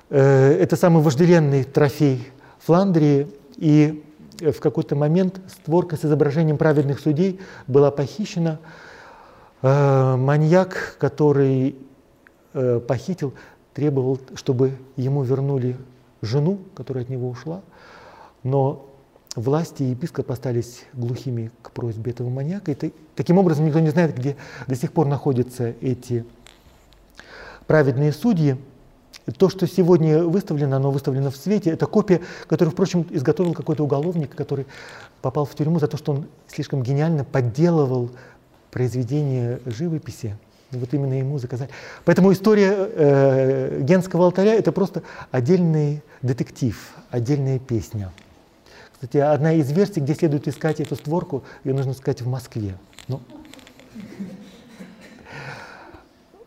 [0.10, 2.28] э, это самый вожделенный трофей
[2.60, 4.04] Фландрии, и
[4.40, 8.60] в какой-то момент створка с изображением праведных судей была похищена.
[9.62, 11.76] Э, маньяк, который
[12.86, 13.34] похитил,
[13.74, 15.78] требовал, чтобы ему вернули
[16.22, 17.62] жену, которая от него ушла,
[18.44, 18.88] но
[19.36, 22.72] власти и епископ остались глухими к просьбе этого маньяка.
[22.72, 24.36] И таким образом никто не знает, где
[24.68, 26.26] до сих пор находятся эти
[27.68, 28.58] праведные судьи.
[29.38, 34.36] То, что сегодня выставлено, оно выставлено в свете, это копия, которую, впрочем, изготовил какой-то уголовник,
[34.36, 34.66] который
[35.22, 38.10] попал в тюрьму за то, что он слишком гениально подделывал
[38.72, 40.38] произведение живописи.
[40.72, 41.70] Вот именно ему заказали.
[42.06, 48.12] Поэтому история э, Генского алтаря– это просто отдельный детектив, отдельная песня.
[48.94, 52.78] Кстати, одна из версий, где следует искать эту створку, ее нужно искать в Москве.
[53.08, 53.20] Ну,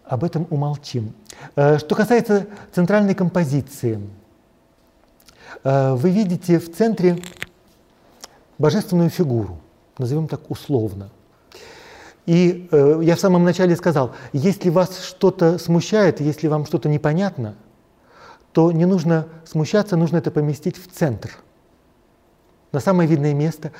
[0.05, 1.15] Об этом умолчим.
[1.57, 4.01] Э, что касается центральной композиции,
[5.65, 7.19] э, вы видите в центре
[8.59, 9.59] божественную фигуру,
[9.99, 11.11] назовем так условно.
[12.27, 17.57] И э, я в самом начале сказал, если вас что-то смущает, если вам что-то непонятно,
[18.53, 21.31] то не нужно смущаться, нужно это поместить в центр,
[22.73, 23.73] на самое видное место.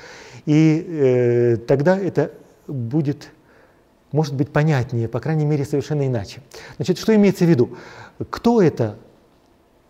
[0.45, 2.31] И э, тогда это
[2.67, 3.29] будет,
[4.11, 6.41] может быть, понятнее, по крайней мере, совершенно иначе.
[6.75, 7.77] Значит, что имеется в виду?
[8.29, 8.97] Кто это?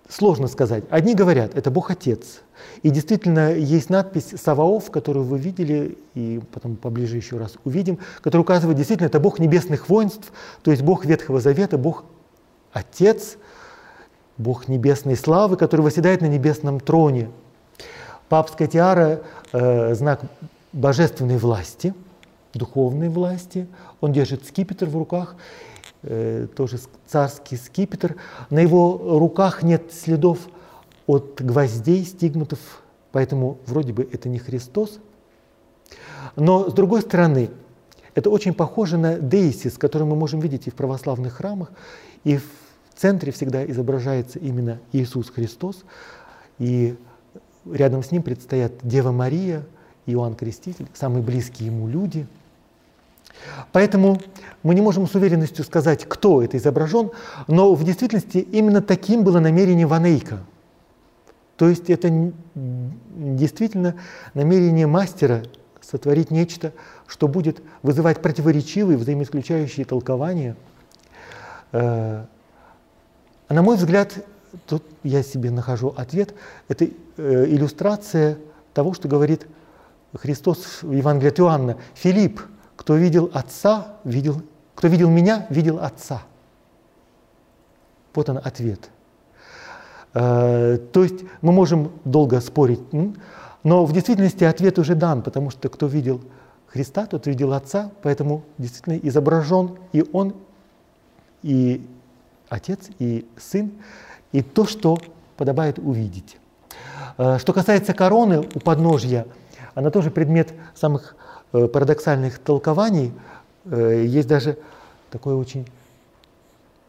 [0.08, 0.84] Сложно сказать.
[0.89, 2.41] Одни говорят, это Бог Отец.
[2.84, 8.43] И действительно есть надпись Саваоф, которую вы видели, и потом поближе еще раз увидим, которая
[8.43, 10.32] указывает, действительно, это Бог небесных воинств,
[10.62, 12.03] то есть Бог Ветхого Завета, Бог
[12.72, 13.38] Отец,
[14.38, 17.30] Бог небесной славы, который восседает на небесном троне.
[18.30, 19.22] Папская тиара
[19.53, 20.22] э, знак
[20.72, 21.93] божественной власти,
[22.53, 23.68] духовной власти.
[24.01, 25.36] Он держит скипетр в руках,
[26.56, 28.16] тоже царский скипетр.
[28.49, 30.39] На его руках нет следов
[31.08, 32.60] от гвоздей, стигматов,
[33.12, 34.99] поэтому вроде бы это не Христос.
[36.36, 37.49] Но с другой стороны,
[38.14, 41.72] это очень похоже на дейсис, который мы можем видеть и в православных храмах,
[42.24, 42.43] и в
[42.95, 45.84] центре всегда изображается именно Иисус Христос,
[46.60, 46.95] и
[47.70, 49.66] рядом с ним предстоят Дева Мария,
[50.06, 52.26] Иоанн Креститель, самые близкие ему люди.
[53.71, 54.19] Поэтому
[54.63, 57.11] мы не можем с уверенностью сказать, кто это изображен,
[57.47, 60.39] но в действительности именно таким было намерение Ванейка.
[61.57, 63.95] То есть это действительно
[64.33, 65.43] намерение мастера
[65.81, 66.73] сотворить нечто,
[67.07, 70.55] что будет вызывать противоречивые, взаимоисключающие толкования.
[71.71, 72.25] А
[73.53, 74.13] на мой взгляд,
[74.65, 76.33] тут я себе нахожу ответ,
[76.67, 78.39] это э, иллюстрация
[78.73, 79.47] того, что говорит
[80.15, 81.77] Христос в Евангелии от Иоанна.
[81.93, 82.41] Филипп,
[82.86, 84.43] кто видел Отца, видел,
[84.75, 86.21] кто видел меня, видел Отца.
[88.13, 88.91] Вот он ответ.
[90.13, 92.81] Э, то есть мы можем долго спорить,
[93.63, 96.21] но в действительности ответ уже дан, потому что кто видел
[96.67, 100.36] Христа, тот видел Отца, поэтому действительно изображен и Он,
[101.41, 101.83] и
[102.49, 103.71] Отец и Сын,
[104.31, 104.99] и то, что
[105.38, 106.38] подобает увидеть.
[107.17, 109.25] Э, что касается короны у подножья,
[109.73, 111.15] она тоже предмет самых
[111.68, 113.14] парадоксальных толкований.
[113.66, 114.58] Э, есть даже
[115.10, 115.68] такое очень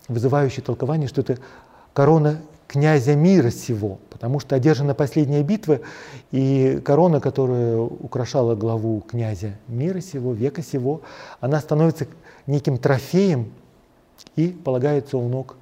[0.08, 1.38] вызывающее толкование, что это
[1.92, 2.38] корона
[2.68, 5.80] князя мира сего, потому что одержана последняя битва,
[6.32, 11.02] и корона, которая украшала главу князя мира сего, века сего,
[11.40, 12.06] она становится
[12.46, 13.52] неким трофеем
[14.34, 15.56] и полагается у ног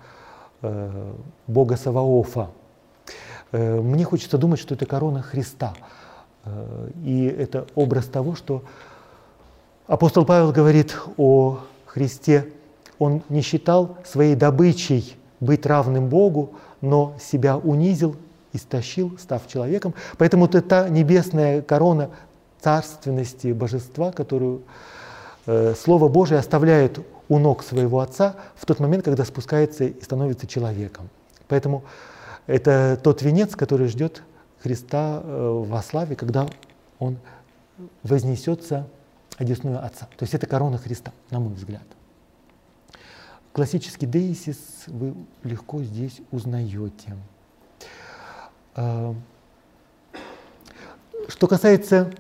[0.62, 1.12] э,
[1.46, 2.50] Бога Саваофа.
[3.52, 5.74] Э, мне хочется думать, что это корона Христа.
[6.44, 8.62] Э, и это образ того, что
[9.86, 12.48] апостол Павел говорит о Христе.
[12.98, 18.16] Он не считал своей добычей быть равным Богу, но себя унизил,
[18.52, 19.94] истощил, став человеком.
[20.16, 22.10] Поэтому это та небесная корона
[22.60, 24.62] царственности божества, которую
[25.46, 30.46] э, Слово Божие оставляет у ног своего Отца в тот момент, когда спускается и становится
[30.46, 31.10] человеком.
[31.48, 31.84] Поэтому
[32.46, 34.22] это тот венец, который ждет
[34.62, 36.46] Христа э, во славе, когда
[36.98, 37.18] Он
[38.02, 38.86] вознесется
[39.36, 40.06] одесную Отца.
[40.16, 41.82] То есть это корона Христа, на мой взгляд.
[43.52, 47.16] Классический деисис вы легко здесь узнаете.
[48.74, 49.14] А,
[51.28, 52.12] что касается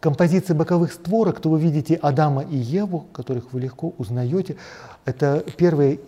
[0.00, 4.56] композиции боковых створок, то вы видите Адама и Еву, которых вы легко узнаете.
[5.04, 5.98] Это первое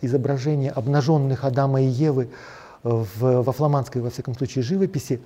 [0.00, 2.30] изображение обнаженных Адама и Евы
[2.82, 5.20] в, во фламандской, во всяком случае, живописи.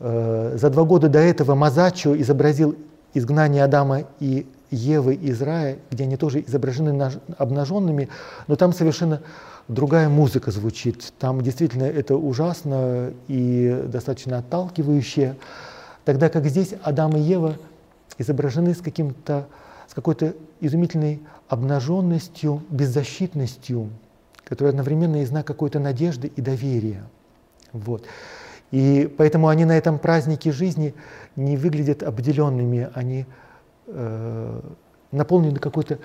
[0.00, 2.74] Э, за два года до этого Мазачо изобразил
[3.12, 8.08] изгнание Адама и Евы из рая, где они тоже изображены обнаженными,
[8.46, 9.20] но там совершенно
[9.68, 11.12] другая музыка звучит.
[11.18, 15.36] Там действительно это ужасно и достаточно отталкивающе.
[16.04, 17.56] Тогда как здесь Адам и Ева
[18.16, 19.48] изображены с, каким-то,
[19.88, 23.90] с какой-то изумительной обнаженностью, беззащитностью,
[24.44, 27.02] которая одновременно и знак какой-то надежды и доверия.
[27.72, 28.04] Вот.
[28.70, 30.94] И поэтому они на этом празднике жизни
[31.36, 33.26] не выглядят обделенными, они
[33.86, 34.60] э,
[35.10, 35.98] наполнены какой-то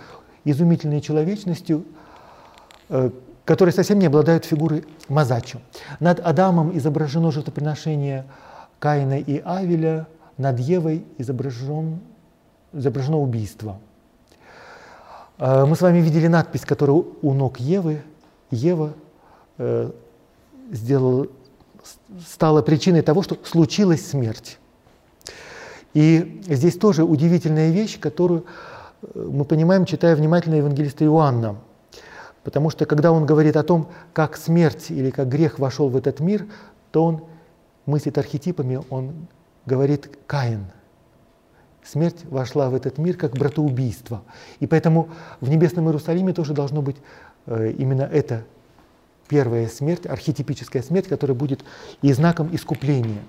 [0.45, 1.85] изумительной человечностью,
[2.89, 3.11] э,
[3.45, 5.59] которые совсем не обладают фигурой Мазачо.
[5.99, 8.25] Над Адамом изображено жертвоприношение
[8.79, 10.07] Каина и Авеля,
[10.37, 11.99] над Евой изображен,
[12.73, 13.77] изображено убийство.
[15.37, 18.01] Э, мы с вами видели надпись, которая у ног Евы.
[18.51, 18.93] Ева
[19.57, 19.91] э,
[20.71, 21.27] сделала,
[22.27, 24.57] стала причиной того, что случилась смерть.
[25.93, 28.45] И здесь тоже удивительная вещь, которую
[29.01, 31.55] э, мы понимаем, читая внимательно евангелиста Иоанна.
[32.43, 36.19] Потому что когда он говорит о том, как смерть или как грех вошел в этот
[36.19, 36.45] мир,
[36.91, 37.23] то он
[37.85, 39.27] мыслит архетипами, он
[39.65, 40.65] говорит Каин.
[41.83, 44.23] Смерть вошла в этот мир как братоубийство.
[44.59, 45.09] И поэтому
[45.39, 46.97] в небесном Иерусалиме тоже должно быть
[47.45, 48.43] э, именно это
[49.27, 51.63] первая смерть, архетипическая смерть, которая будет
[52.01, 53.21] и знаком искупления.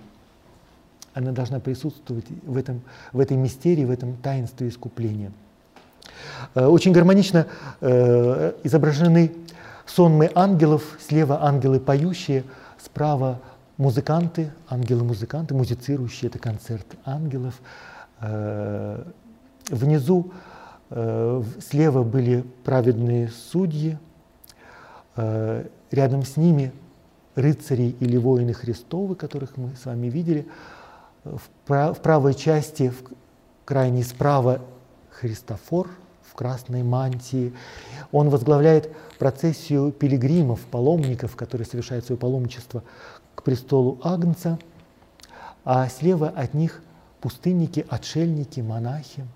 [1.15, 2.83] Она должна присутствовать в, этом,
[3.13, 5.33] в этой мистерии, в этом таинстве искупления.
[6.55, 7.47] Э, очень гармонично
[7.81, 9.33] э, изображены
[9.87, 12.45] сонмы ангелов, слева ангелы поющие,
[12.79, 13.41] справа
[13.79, 17.55] музыканты, ангелы-музыканты, музицирующие, это концерт ангелов.
[18.21, 19.03] Э,
[19.69, 20.33] внизу
[20.89, 23.99] слева были праведные судьи,
[25.91, 26.73] рядом с ними
[27.35, 30.47] рыцари или воины Христовы, которых мы с вами видели.
[31.25, 33.03] В правой части, в
[33.65, 34.61] крайней справа,
[35.11, 35.91] Христофор–
[36.37, 37.53] красной мантии.
[38.13, 42.85] Он возглавляет процессию пилигримов, паломников, которые совершают свое паломничество
[43.35, 44.59] к престолу Агнца,
[45.65, 46.83] а слева от них
[47.21, 49.27] пустынники, отшельники, монахи,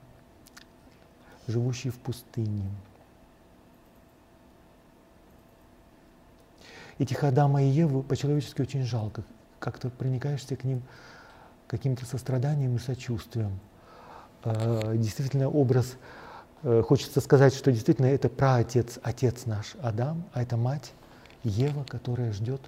[1.48, 2.70] живущие в пустыне.
[7.00, 9.24] Этих Адама и Еву по-человечески очень жалко.
[9.58, 10.82] Как-то проникаешься к ним
[11.66, 13.58] каким-то состраданием и сочувствием.
[14.44, 15.96] А, действительно, образ
[16.62, 20.92] Э, хочется сказать, что действительно это праотец, отец наш Адам, а это мать
[21.42, 22.60] Ева, которая ждет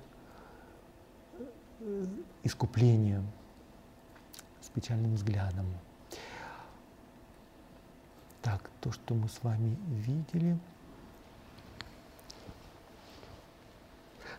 [1.80, 2.06] э,
[2.42, 3.22] искупления
[4.62, 5.66] с печальным взглядом.
[8.40, 10.58] Так, то, что мы с вами видели.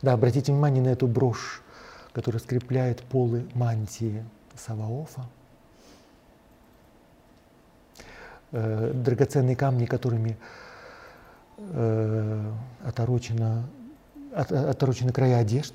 [0.03, 1.63] Да, обратите внимание на эту брошь,
[2.11, 4.23] которая скрепляет полы мантии
[4.55, 5.25] Саваофа.
[8.53, 10.37] э, драгоценные камни, которыми
[11.57, 12.51] э,
[12.85, 13.63] оторочено,
[14.33, 15.73] от, оторочены края одежд,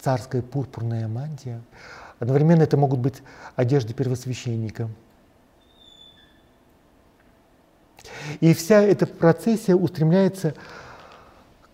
[0.00, 1.62] царская пурпурная мантия.
[2.18, 3.22] Одновременно это могут быть
[3.54, 4.88] одежды первосвященника.
[8.40, 10.54] И вся эта процессия устремляется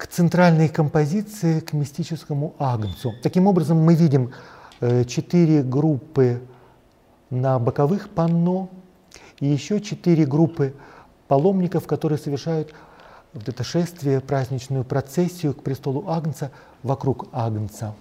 [0.02, 3.14] к центральной композиции, к мистическому агнцу.
[3.22, 4.32] Таким образом, мы видим
[4.80, 6.42] э, четыре группы
[7.30, 8.68] на боковых панно,
[9.38, 10.74] и еще четыре группы
[11.28, 12.74] паломников, которые совершают
[13.32, 16.50] вот это шествие, праздничную процессию к престолу Агнца
[16.82, 17.94] вокруг Агнца.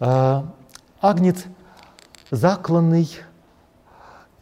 [0.00, 0.52] А,
[1.00, 1.44] Агнец
[2.30, 3.08] закланный,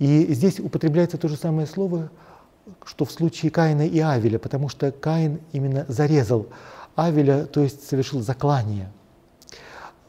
[0.00, 2.10] и здесь употребляется то же самое слово,
[2.84, 6.48] что в случае Каина и Авеля, потому что Каин именно зарезал
[6.94, 8.90] Авеля, то есть совершил заклание.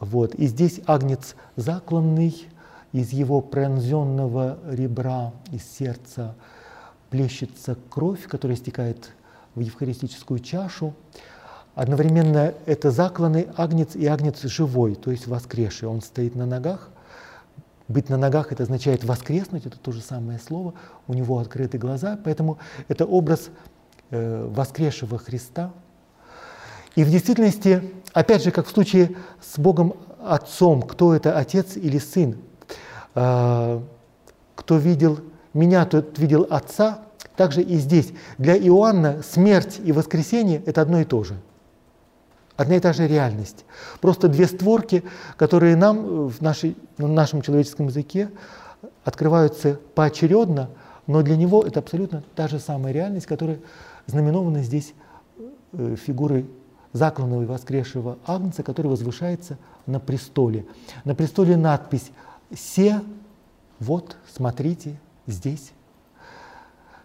[0.00, 0.34] Вот.
[0.34, 2.46] И здесь Агнец закланный,
[2.92, 6.34] из его пронзенного ребра, из сердца
[7.10, 9.10] плещется кровь, которая стекает
[9.54, 10.94] в евхаристическую чашу.
[11.74, 15.88] Одновременно это закланный агнец и агнец живой, то есть воскресший.
[15.88, 16.90] Он стоит на ногах.
[17.88, 20.74] Быть на ногах– это означает воскреснуть, это то же самое слово.
[21.06, 23.48] У него открыты глаза, поэтому это образ
[24.10, 25.72] э, воскресшего Христа.
[26.94, 27.82] И в действительности,
[28.12, 32.36] опять же, как в случае с Богом Отцом, кто это, Отец или Сын,
[33.14, 33.82] а,
[34.56, 35.20] кто видел
[35.54, 37.02] меня, тот видел Отца,
[37.36, 38.12] также и здесь.
[38.36, 41.36] Для Иоанна смерть и воскресение– это одно и то же.
[42.58, 43.64] Одна и та же реальность.
[44.00, 45.04] Просто две створки,
[45.36, 48.30] которые нам в, нашей, в нашем человеческом языке
[49.04, 50.68] открываются поочередно,
[51.06, 53.60] но для него это абсолютно та же самая реальность, которая
[54.06, 54.92] знаменована здесь
[55.72, 56.50] э, фигурой
[56.92, 59.56] закланного и воскресшего Агнца, который возвышается
[59.86, 60.66] на престоле.
[61.04, 62.10] На престоле надпись
[62.52, 63.02] Се,
[63.78, 64.98] вот, смотрите,
[65.28, 65.70] здесь.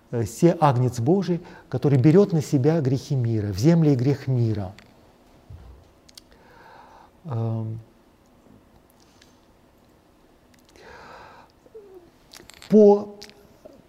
[0.09, 4.73] Э, Се агнец Божий, который берет на себя грехи мира, в земле и грех мира.
[12.69, 13.15] По,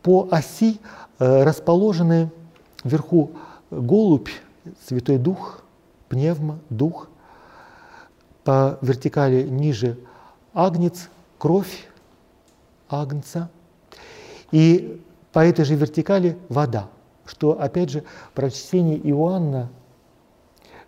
[0.03, 0.79] по оси
[1.19, 2.31] э, расположены
[2.85, 3.33] вверху
[3.71, 4.29] голубь,
[4.87, 5.63] Святой Дух,
[6.09, 7.09] пневма, Дух,
[8.45, 9.99] по вертикали ниже
[10.53, 11.09] агнец,
[11.39, 11.89] кровь
[12.89, 13.51] агнца,
[14.53, 16.89] и по этой же вертикали вода,
[17.25, 18.05] что, опять же,
[18.35, 19.71] прочтение Иоанна,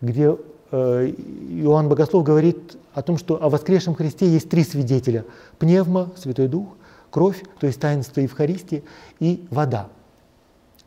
[0.00, 0.36] где
[0.72, 5.24] Иоанн Богослов говорит о том, что о воскресшем Христе есть три свидетеля–
[5.58, 6.68] пневма, Святой Дух,
[7.10, 8.84] кровь, то есть таинство Евхаристии,
[9.20, 9.88] и вода,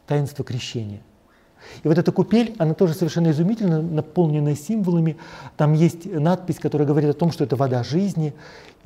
[0.06, 1.02] таинство крещения.
[1.84, 5.18] И вот эта купель, она тоже совершенно изумительно, наполнена символами.
[5.58, 8.34] Там есть надпись, которая говорит о том, что это вода жизни,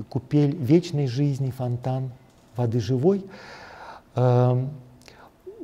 [0.09, 2.11] купель вечной жизни, фонтан
[2.55, 3.25] воды живой.
[4.15, 4.71] Эм,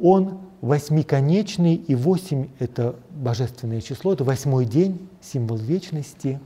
[0.01, 6.39] он восьмиконечный, и восемь– это божественное число, это восьмой день, символ вечности.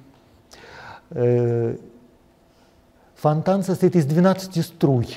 [1.09, 1.78] Э,
[3.16, 5.07] фонтан состоит из 12 струй.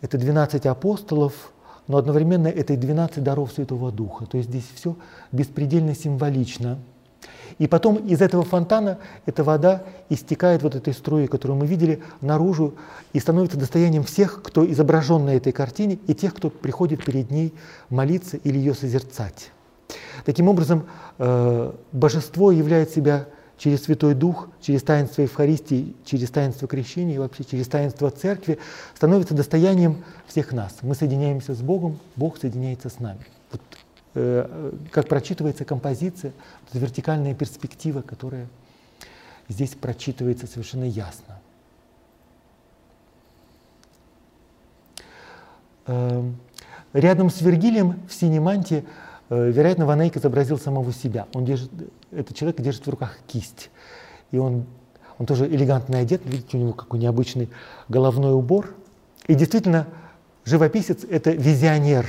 [0.00, 1.52] Это 12 апостолов,
[1.86, 4.26] но одновременно это и 12 даров Святого Духа.
[4.26, 4.96] То есть здесь все
[5.32, 6.78] беспредельно символично.
[7.58, 12.74] И потом из этого фонтана эта вода истекает вот этой струей, которую мы видели, наружу
[13.12, 17.54] и становится достоянием всех, кто изображен на этой картине, и тех, кто приходит перед ней
[17.90, 19.50] молиться или ее созерцать.
[20.24, 20.86] Таким образом,
[21.18, 27.44] э, божество являет себя через Святой Дух, через таинство Евхаристии, через таинство крещения и вообще
[27.44, 28.58] через таинство Церкви
[28.94, 30.78] становится достоянием всех нас.
[30.82, 33.20] Мы соединяемся с Богом, Бог соединяется с нами.
[33.52, 33.60] Вот,
[34.14, 36.32] как прочитывается композиция,
[36.72, 38.46] вот вертикальная перспектива, которая
[39.48, 41.40] здесь прочитывается совершенно ясно.
[45.86, 46.30] Э,
[46.92, 48.84] рядом с Вергилием в синеманте
[49.30, 51.26] Э, вероятно, Ван Эйк изобразил самого себя.
[51.34, 51.70] Он держит,
[52.10, 53.70] этот человек держит в руках кисть.
[54.30, 54.66] И он,
[55.18, 57.48] он тоже элегантно одет, видите, у него какой необычный
[57.88, 58.74] головной убор.
[59.26, 59.86] И действительно,
[60.44, 62.06] живописец— это визионер,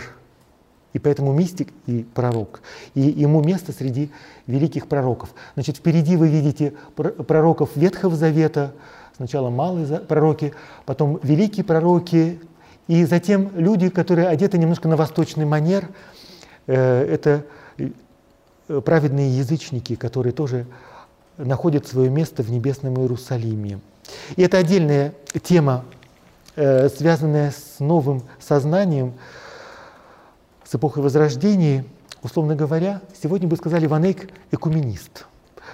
[0.95, 2.61] и поэтому мистик и пророк.
[2.95, 4.09] И ему место среди
[4.47, 5.29] великих пророков.
[5.53, 8.73] Значит, впереди вы видите пророков Ветхого Завета,
[9.15, 10.53] сначала малые пророки,
[10.85, 12.39] потом великие пророки,
[12.87, 15.89] и затем люди, которые одеты немножко на восточный манер—
[16.67, 17.45] Э, это
[17.77, 20.65] э, праведные язычники, которые тоже
[21.37, 23.79] находят свое место в небесном Иерусалиме.
[24.35, 25.85] И это отдельная тема,
[26.55, 29.13] э, связанная с новым сознанием,
[30.65, 31.85] с эпохой Возрождения.
[32.21, 35.27] Условно говоря, сегодня бы сказали Ванейк экуменист.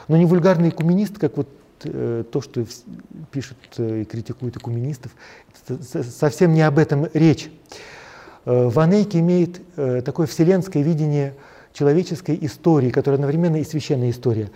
[0.07, 1.47] Но не вульгарный экуменист, как вот
[1.81, 2.63] то, что
[3.31, 5.15] пишут и критикуют экуменистов,
[5.91, 7.49] совсем не об этом речь.
[8.45, 11.33] Э, Ванейк имеет э, такое вселенское видение
[11.73, 14.51] человеческой истории, которая одновременно и священная история.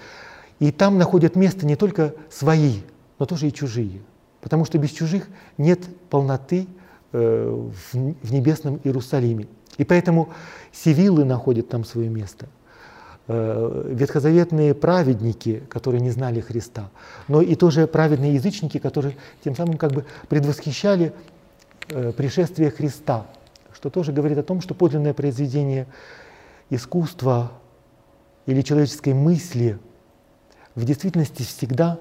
[0.59, 2.79] И там находят место не только свои,
[3.19, 4.01] но тоже и чужие.
[4.41, 5.27] Потому что без чужих
[5.57, 6.67] нет полноты
[7.11, 9.47] э, в небесном Иерусалиме.
[9.77, 10.29] И поэтому
[10.71, 12.47] сивилы находят там свое место.
[13.27, 16.91] Ветхозаветные праведники, которые не знали Христа,
[17.27, 21.11] но и тоже праведные язычники, которые тем самым как бы предвосхищали
[21.87, 23.25] пришествие Христа
[23.85, 25.85] что тоже говорит о том, что подлинное произведение
[26.71, 27.51] искусства
[28.47, 29.77] или человеческой мысли
[30.73, 31.99] в действительности всегда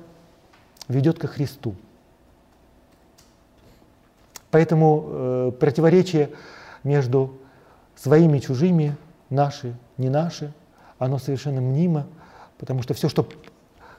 [0.89, 1.75] ведет ко Христу.
[4.51, 6.31] Поэтому э, противоречие
[6.85, 7.37] между
[7.97, 8.97] своими чужими,
[9.31, 10.53] наши, не наши,
[10.99, 12.07] оно совершенно мнимо,
[12.59, 13.29] потому что все, что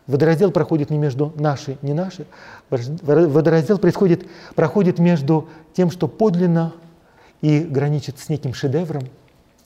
[0.07, 2.25] водораздел проходит не между наши, не наши,
[2.69, 4.25] водораздел происходит,
[4.55, 6.73] проходит между тем, что подлинно
[7.41, 9.03] и граничит с неким шедевром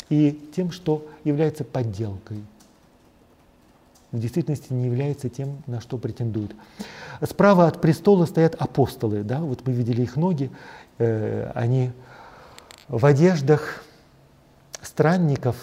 [0.09, 2.43] и тем, что является подделкой.
[4.11, 6.51] В действительности не является тем, на что претендует.
[7.21, 9.21] Справа от престола стоят апостолы.
[9.21, 9.39] Да?
[9.39, 10.49] Вот мы видели их ноги.
[10.97, 11.91] Э, они
[12.87, 13.83] в одеждах
[14.81, 15.55] странников,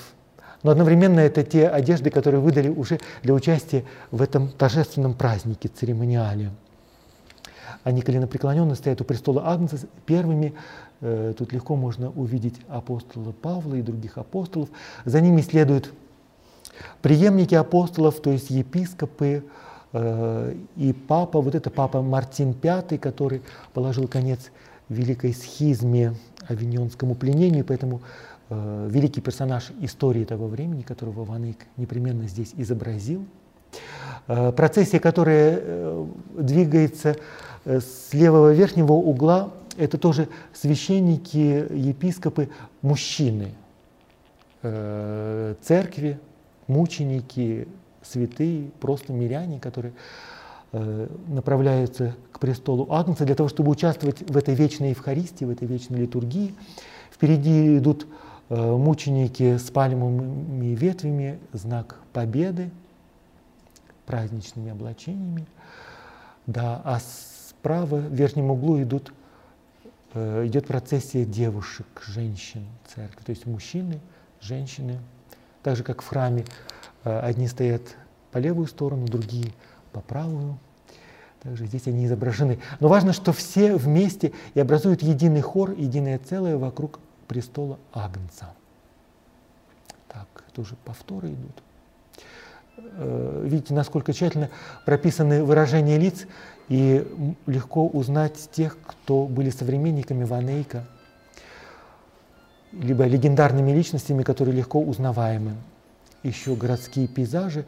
[0.62, 6.51] но одновременно это те одежды, которые выдали уже для участия в этом торжественном празднике, церемониале.
[7.85, 10.55] Они коленопреклоненно стоят у престола Агнца первыми
[11.01, 14.69] Э, тут легко можно увидеть апостола Павла и других апостолов.
[15.05, 15.93] За ними следуют
[17.03, 19.45] преемники апостолов, то есть епископы
[19.93, 21.41] э, и папа.
[21.41, 23.43] Вот это папа Мартин V, который
[23.75, 24.51] положил конец
[24.88, 26.14] великой схизме,
[26.49, 28.03] авиньонскому пленению, поэтому
[28.49, 33.25] э, великий персонаж истории того времени, которого Ван непременно здесь изобразил.
[34.27, 37.17] Процессия, которая двигается
[37.64, 42.49] с левого верхнего угла это тоже священники, епископы,
[42.83, 43.53] мужчины,
[44.63, 46.18] э, церкви,
[46.67, 47.68] мученики,
[48.03, 49.93] святые, просто миряне, которые
[50.73, 55.68] э, направляются к престолу Агнца для того, чтобы участвовать в этой вечной Евхаристии, в этой
[55.68, 56.55] вечной литургии.
[57.13, 62.71] Впереди идут э, мученики с пальмовыми ветвями, знак победы,
[64.07, 65.47] праздничными облачениями.
[66.47, 69.13] Да, а справа в верхнем углу идут
[70.18, 74.01] Э, идет процессия девушек, женщин церкви, то есть мужчины,
[74.41, 74.99] женщины,
[75.63, 76.47] так же как в храме
[77.05, 77.83] э, одни стоят
[78.33, 79.53] по левую сторону, другие
[79.93, 80.59] по правую.
[81.43, 82.61] Также здесь они изображены.
[82.81, 88.53] Но важно, что все вместе и образуют единый хор, единое целое вокруг престола Агнца.
[90.08, 91.62] Так, тоже повторы идут.
[92.78, 94.50] Э, видите, насколько тщательно
[94.84, 96.26] прописаны выражения лиц,
[96.68, 97.07] и
[97.46, 100.84] легко узнать тех, кто были современниками Ванейка,
[102.72, 105.54] либо легендарными личностями, которые легко узнаваемы.
[106.22, 107.66] Еще городские пейзажи.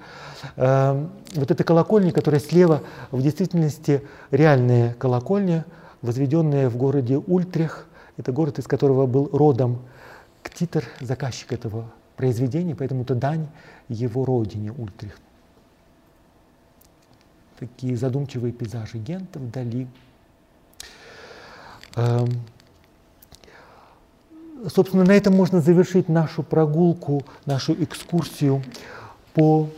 [0.57, 2.83] Эм, вот эта колокольня, которая слева,
[3.13, 4.03] в действительности
[4.33, 5.65] реальная колокольня,
[6.03, 7.87] возведенная в городе Ультрех.
[8.19, 9.79] Это город, из которого был родом
[10.43, 13.49] Ктитер, заказчик этого произведения, поэтому это дань
[13.89, 15.23] его родине Ультрихт
[17.59, 19.87] такие задумчивые пейзажи Гента вдали.
[21.97, 22.29] Эм,
[24.69, 28.63] собственно, на этом можно завершить нашу прогулку, нашу экскурсию
[29.35, 29.69] по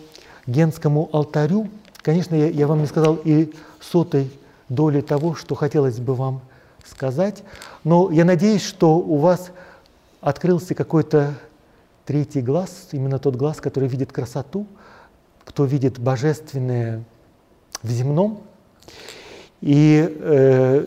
[0.46, 1.70] Генскому алтарю.
[2.02, 4.30] Конечно, я, я вам не сказал и сотой
[4.68, 6.42] доли того, что хотелось бы вам
[6.84, 7.42] сказать,
[7.84, 9.50] но я надеюсь, что у вас
[10.20, 11.34] открылся какой-то
[12.04, 14.66] третий глаз, именно тот глаз, который видит красоту,
[15.44, 17.04] кто видит божественное
[17.82, 18.42] в земном.
[19.60, 20.86] И э,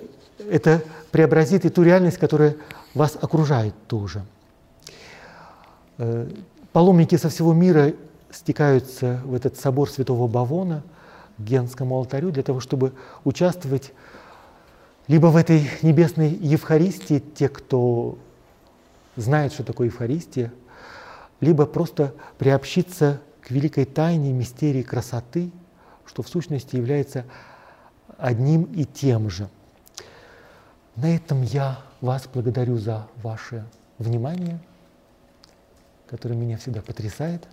[0.49, 2.55] это преобразит и ту реальность, которая
[2.93, 4.23] вас окружает тоже.
[5.97, 6.27] Э,
[6.71, 7.93] паломники со всего мира
[8.31, 10.83] стекаются в этот собор Святого Бавона,
[11.37, 12.93] к Генскому алтарю, для того, чтобы
[13.23, 13.91] участвовать
[15.07, 18.17] либо в этой небесной Евхаристии, те, кто
[19.15, 20.51] знает, что такое Евхаристия,
[21.41, 25.51] либо просто приобщиться к великой тайне мистерии красоты–
[26.13, 27.25] что в сущности является
[28.19, 29.49] одним и тем же.
[30.95, 33.65] На этом я вас благодарю за ваше
[33.97, 34.59] внимание,
[36.07, 37.47] которое меня всегда потрясает.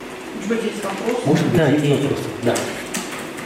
[0.00, 1.26] Может быть, есть вопрос?
[1.26, 2.28] Может быть, Да, есть вопросы?
[2.44, 2.54] Да.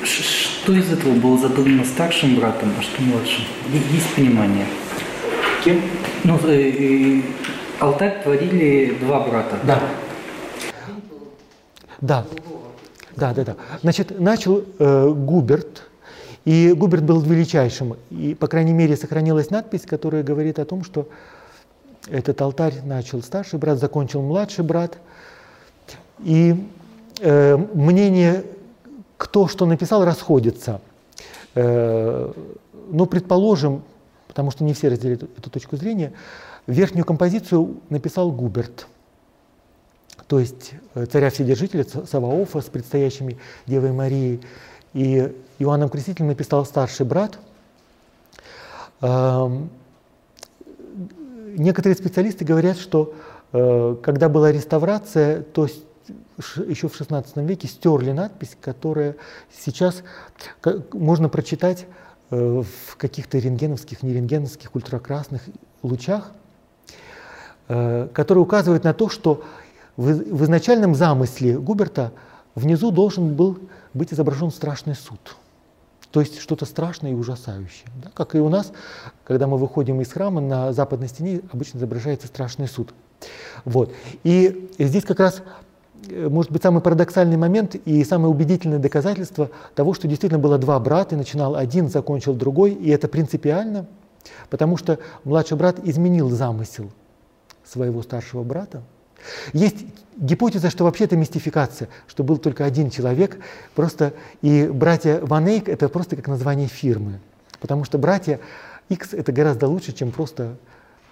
[0.03, 3.45] Что из этого было задумано старшим братом, а что младшим?
[3.93, 4.67] Есть понимание?
[5.65, 5.81] Кем?
[6.25, 7.23] Ну, э, э,
[7.79, 9.59] алтарь творили два брата.
[9.65, 9.83] Да.
[12.01, 12.27] Да.
[13.17, 13.57] Да, да, да.
[13.83, 15.83] Значит, начал э, Губерт,
[16.47, 21.09] и Губерт был величайшим, и, по крайней мере, сохранилась надпись, которая говорит о том, что
[22.09, 24.97] этот алтарь начал старший брат, закончил младший брат.
[26.21, 26.57] И
[27.21, 28.45] э, мнение,
[29.21, 30.81] кто что написал, расходится.
[31.55, 32.33] Э,
[32.91, 33.83] но, предположим,
[34.27, 36.15] потому что не все разделяют эту, точку зрения,
[36.67, 38.87] верхнюю композицию написал Губерт–
[40.31, 43.37] то есть э, царя Вседержителя Ца- Саваофа с предстоящими
[43.67, 44.41] Девой Марией.
[44.95, 47.37] И Иоанном Крестителем написал старший брат.
[49.01, 49.71] Эм,
[51.57, 53.13] Некоторые специалисты говорят, что
[53.53, 55.67] э, когда была реставрация, то
[56.67, 59.17] еще в XVI веке стерли надпись, которая
[59.57, 60.03] сейчас
[60.93, 61.87] можно прочитать
[62.31, 65.43] э, в каких-то рентгеновских, нерентгеновских, ультракрасных
[65.83, 66.33] лучах,
[67.69, 69.45] э, который указывает на то, что
[69.97, 72.13] в, изначальном замысле Губерта
[72.55, 73.59] внизу должен был
[73.93, 75.37] быть изображен страшный суд.
[76.11, 77.87] То есть что-то страшное и ужасающее.
[78.03, 78.11] да.
[78.15, 78.73] Как и у нас,
[79.25, 82.93] когда мы выходим из храма, на западной стене обычно изображается страшный суд.
[83.65, 83.93] Вот.
[84.25, 85.43] И здесь как раз
[86.09, 91.15] может быть самый парадоксальный момент и самое убедительное доказательство того, что действительно было два брата,
[91.15, 93.87] и начинал один, закончил другой, и это принципиально,
[94.49, 96.91] потому что младший брат изменил замысел
[97.65, 98.83] своего старшего брата.
[99.53, 99.85] Есть
[100.17, 103.39] гипотеза, что вообще это мистификация, что был только один человек,
[103.75, 107.21] просто и братья Ванейк это просто как название фирмы,
[107.61, 108.41] потому что братья
[108.89, 110.57] X это гораздо лучше, чем просто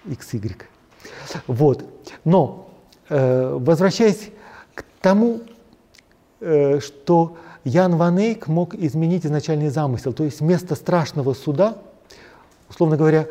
[0.05, 0.63] XY.
[1.47, 1.85] Вот.
[2.25, 2.69] Но
[3.09, 4.31] э, возвращаясь
[4.79, 5.41] к тому,
[6.39, 11.77] э, что Ян Ванейк мог изменить изначальный замысел, то есть вместо страшного суда,
[12.69, 13.27] условно говоря,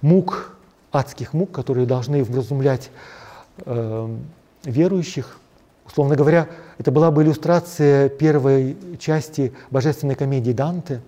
[0.00, 0.56] мук,
[0.92, 2.90] адских мук, которые должны вразумлять
[3.64, 4.16] э,
[4.64, 5.38] верующих.
[5.86, 6.48] Условно говоря,
[6.78, 11.00] это была бы иллюстрация первой части божественной комедии Данте.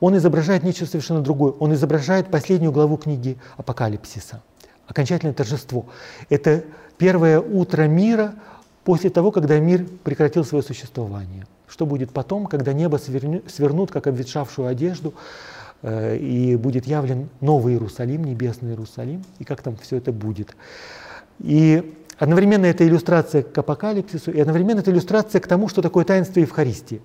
[0.00, 1.52] Он изображает нечто совершенно другое.
[1.52, 4.42] Он изображает последнюю главу книги Апокалипсиса.
[4.90, 5.86] Окончательное торжество.
[6.30, 6.64] Это
[6.98, 8.34] первое утро мира
[8.82, 11.46] после того, когда мир прекратил свое существование.
[11.68, 15.14] Что будет потом, когда небо свернут, как обветшавшую одежду,
[15.82, 20.56] э, и будет явлен новый Иерусалим, небесный Иерусалим, и как там все это будет.
[21.38, 26.40] И одновременно это иллюстрация к апокалипсису, и одновременно это иллюстрация к тому, что такое таинство
[26.40, 27.00] Евхаристии.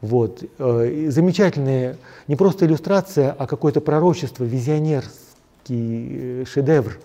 [0.00, 0.42] Вот.
[0.58, 5.31] э, и Замечательная не просто иллюстрация, а какое-то пророчество, визионерский
[5.68, 6.98] э, шедевр,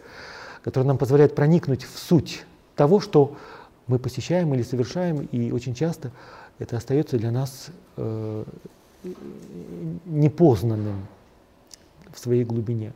[0.63, 3.35] который нам позволяет проникнуть в суть того, что
[3.87, 6.11] мы посещаем или совершаем, и очень часто
[6.59, 7.67] это остается для нас
[7.97, 8.43] э,
[10.05, 11.07] непознанным
[12.11, 12.93] в своей глубине.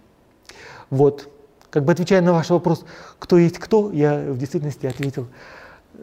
[0.89, 1.29] Вот.
[1.69, 2.85] как бы отвечая на ваш вопрос,
[3.19, 5.27] кто есть кто, я в действительности ответил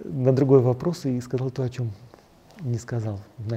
[0.04, 1.92] на другой вопрос и сказал то, о чем
[2.60, 3.48] не сказал в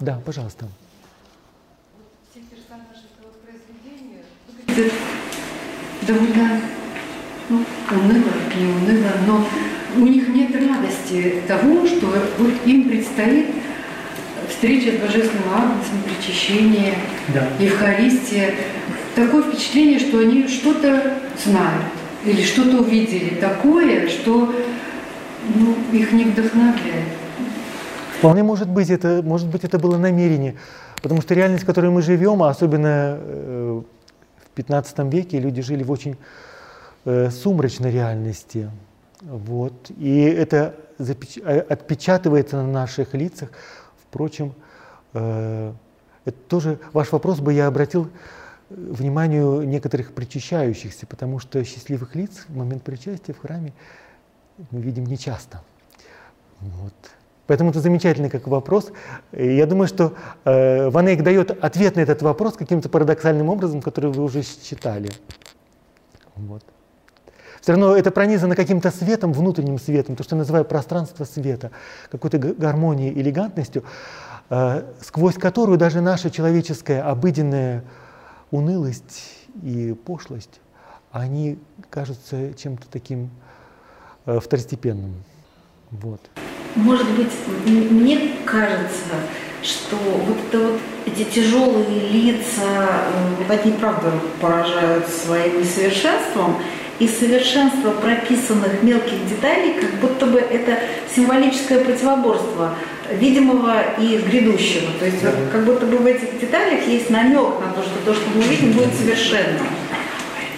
[0.00, 0.66] Да, пожалуйста.
[2.30, 4.92] Все персонажи этого произведения выглядят
[6.02, 6.60] довольно
[7.48, 9.46] ну, уныло, не уныло, но
[9.96, 12.06] у них нет радости того, что
[12.38, 13.46] вот им предстоит
[14.50, 16.94] встреча с Божественным Агнцем, причащение,
[17.32, 17.48] Да.
[17.58, 18.54] Евхаристия.
[19.14, 21.86] Такое впечатление, что они что-то знают
[22.24, 24.54] или что-то увидели такое, что
[25.54, 27.25] ну, их не вдохновляет.
[28.18, 30.56] Вполне может быть, это, может быть, это было намерение.
[31.02, 33.82] Потому что реальность, в которой мы живем, а особенно э,
[34.44, 36.16] в 15 веке, люди жили в очень
[37.04, 38.70] э, сумрачной реальности.
[39.20, 39.90] Вот.
[39.98, 43.50] И это э, отпечатывается на наших лицах.
[44.08, 44.54] Впрочем,
[45.12, 48.10] это тоже ваш вопрос бы я обратил
[48.70, 53.72] вниманию некоторых причащающихся, потому что счастливых лиц в момент причастия в храме
[54.70, 55.62] мы видим нечасто.
[56.60, 56.94] Вот.
[57.46, 58.90] Поэтому это замечательный как вопрос.
[59.32, 60.14] И я думаю, что
[60.44, 65.10] э, Ван Эйк дает ответ на этот вопрос каким-то парадоксальным образом, который вы уже считали.
[66.34, 66.64] Вот.
[67.60, 71.70] Все равно это пронизано каким-то светом, внутренним светом, то, что я называю пространство света,
[72.10, 73.84] какой-то га- гармонией, элегантностью,
[74.50, 77.84] э, сквозь которую даже наша человеческая обыденная
[78.50, 80.60] унылость и пошлость,
[81.10, 81.58] они
[81.90, 83.30] кажутся чем-то таким
[84.26, 85.24] э, второстепенным.
[85.90, 86.20] Вот.
[86.76, 87.32] Может быть,
[87.64, 89.14] мне кажется,
[89.62, 93.00] что вот это вот эти тяжелые лица,
[93.38, 96.56] вот они правда поражают своим несовершенством,
[96.98, 100.78] и совершенство прописанных мелких деталей, как будто бы это
[101.14, 102.74] символическое противоборство
[103.12, 104.92] видимого и грядущего.
[104.98, 108.14] То есть вот как будто бы в этих деталях есть намек на то, что то,
[108.14, 109.66] что мы видим, будет совершенным.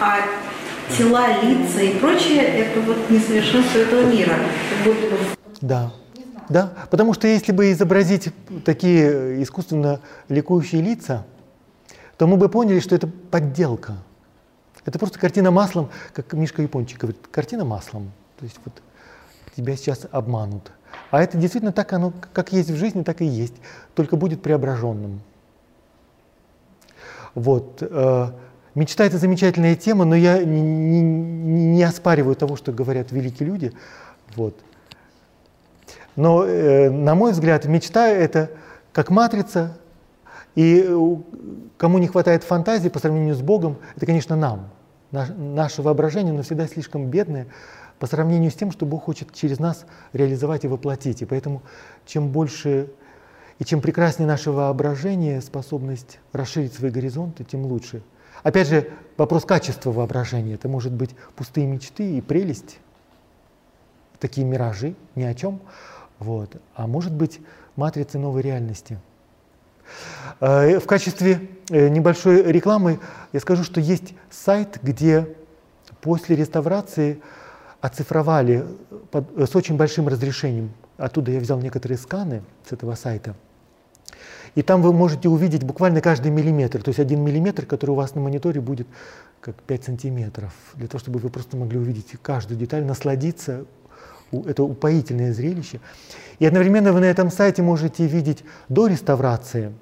[0.01, 0.21] А
[0.97, 4.35] тела, лица и прочее– это вот несовершенство этого мира.
[4.71, 5.19] Как будто бы
[5.61, 5.91] Да.
[6.49, 8.31] Да, потому что если бы изобразить
[8.65, 11.27] такие искусственно ликующие лица,
[12.17, 13.95] то мы бы поняли, что это подделка.
[14.85, 18.11] Это просто картина маслом, как Мишка Япончик говорит, картина маслом.
[18.39, 18.83] То есть вот
[19.55, 20.73] тебя сейчас обманут.
[21.11, 23.55] А это действительно так оно, как есть в жизни, так и есть,
[23.95, 25.21] только будет преображенным.
[27.35, 27.79] Вот.
[27.83, 28.31] э,
[28.75, 33.73] Мечта– это замечательная тема, но я не, не- не оспариваю того, что говорят великие люди.
[34.37, 34.59] Вот.
[36.19, 38.51] Но, э, на мой взгляд, мечта– это
[38.93, 39.79] как матрица,
[40.57, 40.85] и
[41.77, 44.69] кому не хватает фантазии по сравнению с Богом, это, конечно, нам.
[45.13, 47.47] Наш- наше воображение, но всегда слишком бедное
[48.01, 51.23] по сравнению с тем, что Бог хочет через нас реализовать и воплотить.
[51.23, 51.63] И поэтому
[52.05, 52.91] чем больше
[53.61, 58.03] и чем прекраснее наше воображение, способность расширить свои горизонты, тем лучше.
[58.43, 60.55] Опять же, вопрос качества воображения.
[60.55, 62.81] Это может быть пустые мечты и прелесть,
[64.19, 65.61] такие миражи, ни о чем.
[66.19, 66.57] Вот.
[66.75, 67.41] А может быть
[67.77, 68.99] матрицы новой реальности.
[70.41, 73.01] Э, В качестве э, небольшой рекламы
[73.33, 75.29] я скажу, что есть сайт, где
[76.01, 77.21] после реставрации
[77.81, 78.65] оцифровали
[79.11, 80.73] под- э, с очень большим разрешением.
[80.97, 83.35] Оттуда я взял некоторые сканы с этого сайта.
[84.55, 86.83] И там вы можете увидеть буквально каждый миллиметр.
[86.83, 88.89] То есть один миллиметр, который у вас на мониторе будет
[89.41, 90.53] как 5 сантиметров.
[90.75, 93.67] Для того, чтобы вы просто могли увидеть каждую деталь, насладиться.
[94.33, 95.81] Это упоительное зрелище.
[96.39, 99.73] И одновременно вы на этом сайте можете видеть до реставрации,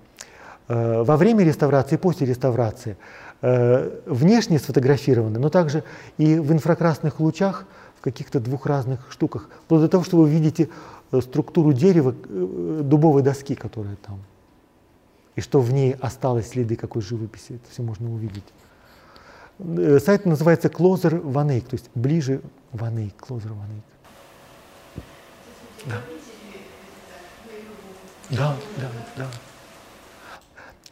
[0.68, 2.96] э, во время реставрации после реставрации.
[3.42, 5.82] Э, Внешне сфотографированы, но также
[6.18, 7.66] и в инфракрасных лучах
[7.98, 9.48] в каких-то двух разных штуках.
[9.64, 10.68] Вплоть до того, что вы видите
[11.12, 14.20] э, структуру дерева, дубовой доски, которая там
[15.36, 18.44] и что в ней осталось следы какой живописи, это все можно увидеть.
[20.02, 22.40] Сайт называется Closer One Ake, то есть ближе
[22.72, 23.95] One Ake, Closer One Ake.
[28.30, 29.26] Да, да, да.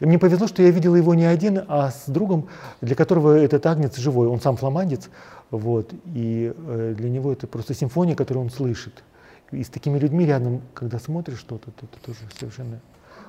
[0.00, 2.48] И мне повезло, что я видел его не один, а с другом,
[2.80, 4.26] для которого этот агнец живой.
[4.26, 5.08] Он сам фламандец,
[5.50, 9.04] вот, и э, для него это просто симфония, которую он слышит.
[9.50, 12.80] И с такими людьми рядом, когда смотришь что-то, то это тоже совершенно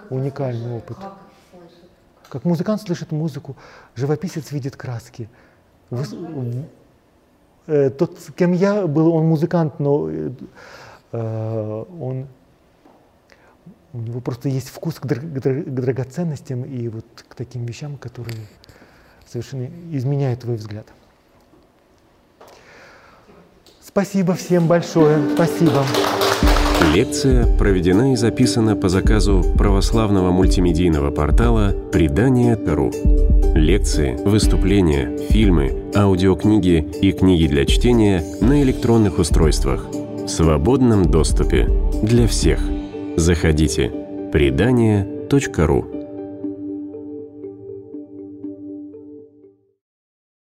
[0.09, 0.97] уникальный опыт.
[2.29, 3.55] Как музыкант слышит музыку,
[3.95, 5.29] живописец видит краски.
[5.91, 6.65] Вы
[7.67, 10.31] э, тот, с кем я был, он музыкант, но э,
[11.11, 12.27] он,
[13.93, 17.65] у него просто есть вкус к, дра- к дра- к драгоценностям и вот к таким
[17.65, 18.37] вещам, которые
[19.25, 20.87] совершенно изменяют твой взгляд.
[23.81, 25.19] Спасибо всем большое.
[25.35, 25.85] Спасибо.
[26.93, 32.91] Лекция проведена и записана по заказу православного мультимедийного портала «Предание.ру».
[33.55, 39.87] Лекции, выступления, фильмы, аудиокниги и книги для чтения на электронных устройствах
[40.25, 41.69] в свободном доступе
[42.01, 42.59] для всех.
[43.15, 43.91] Заходите.
[44.31, 45.94] Предание.ру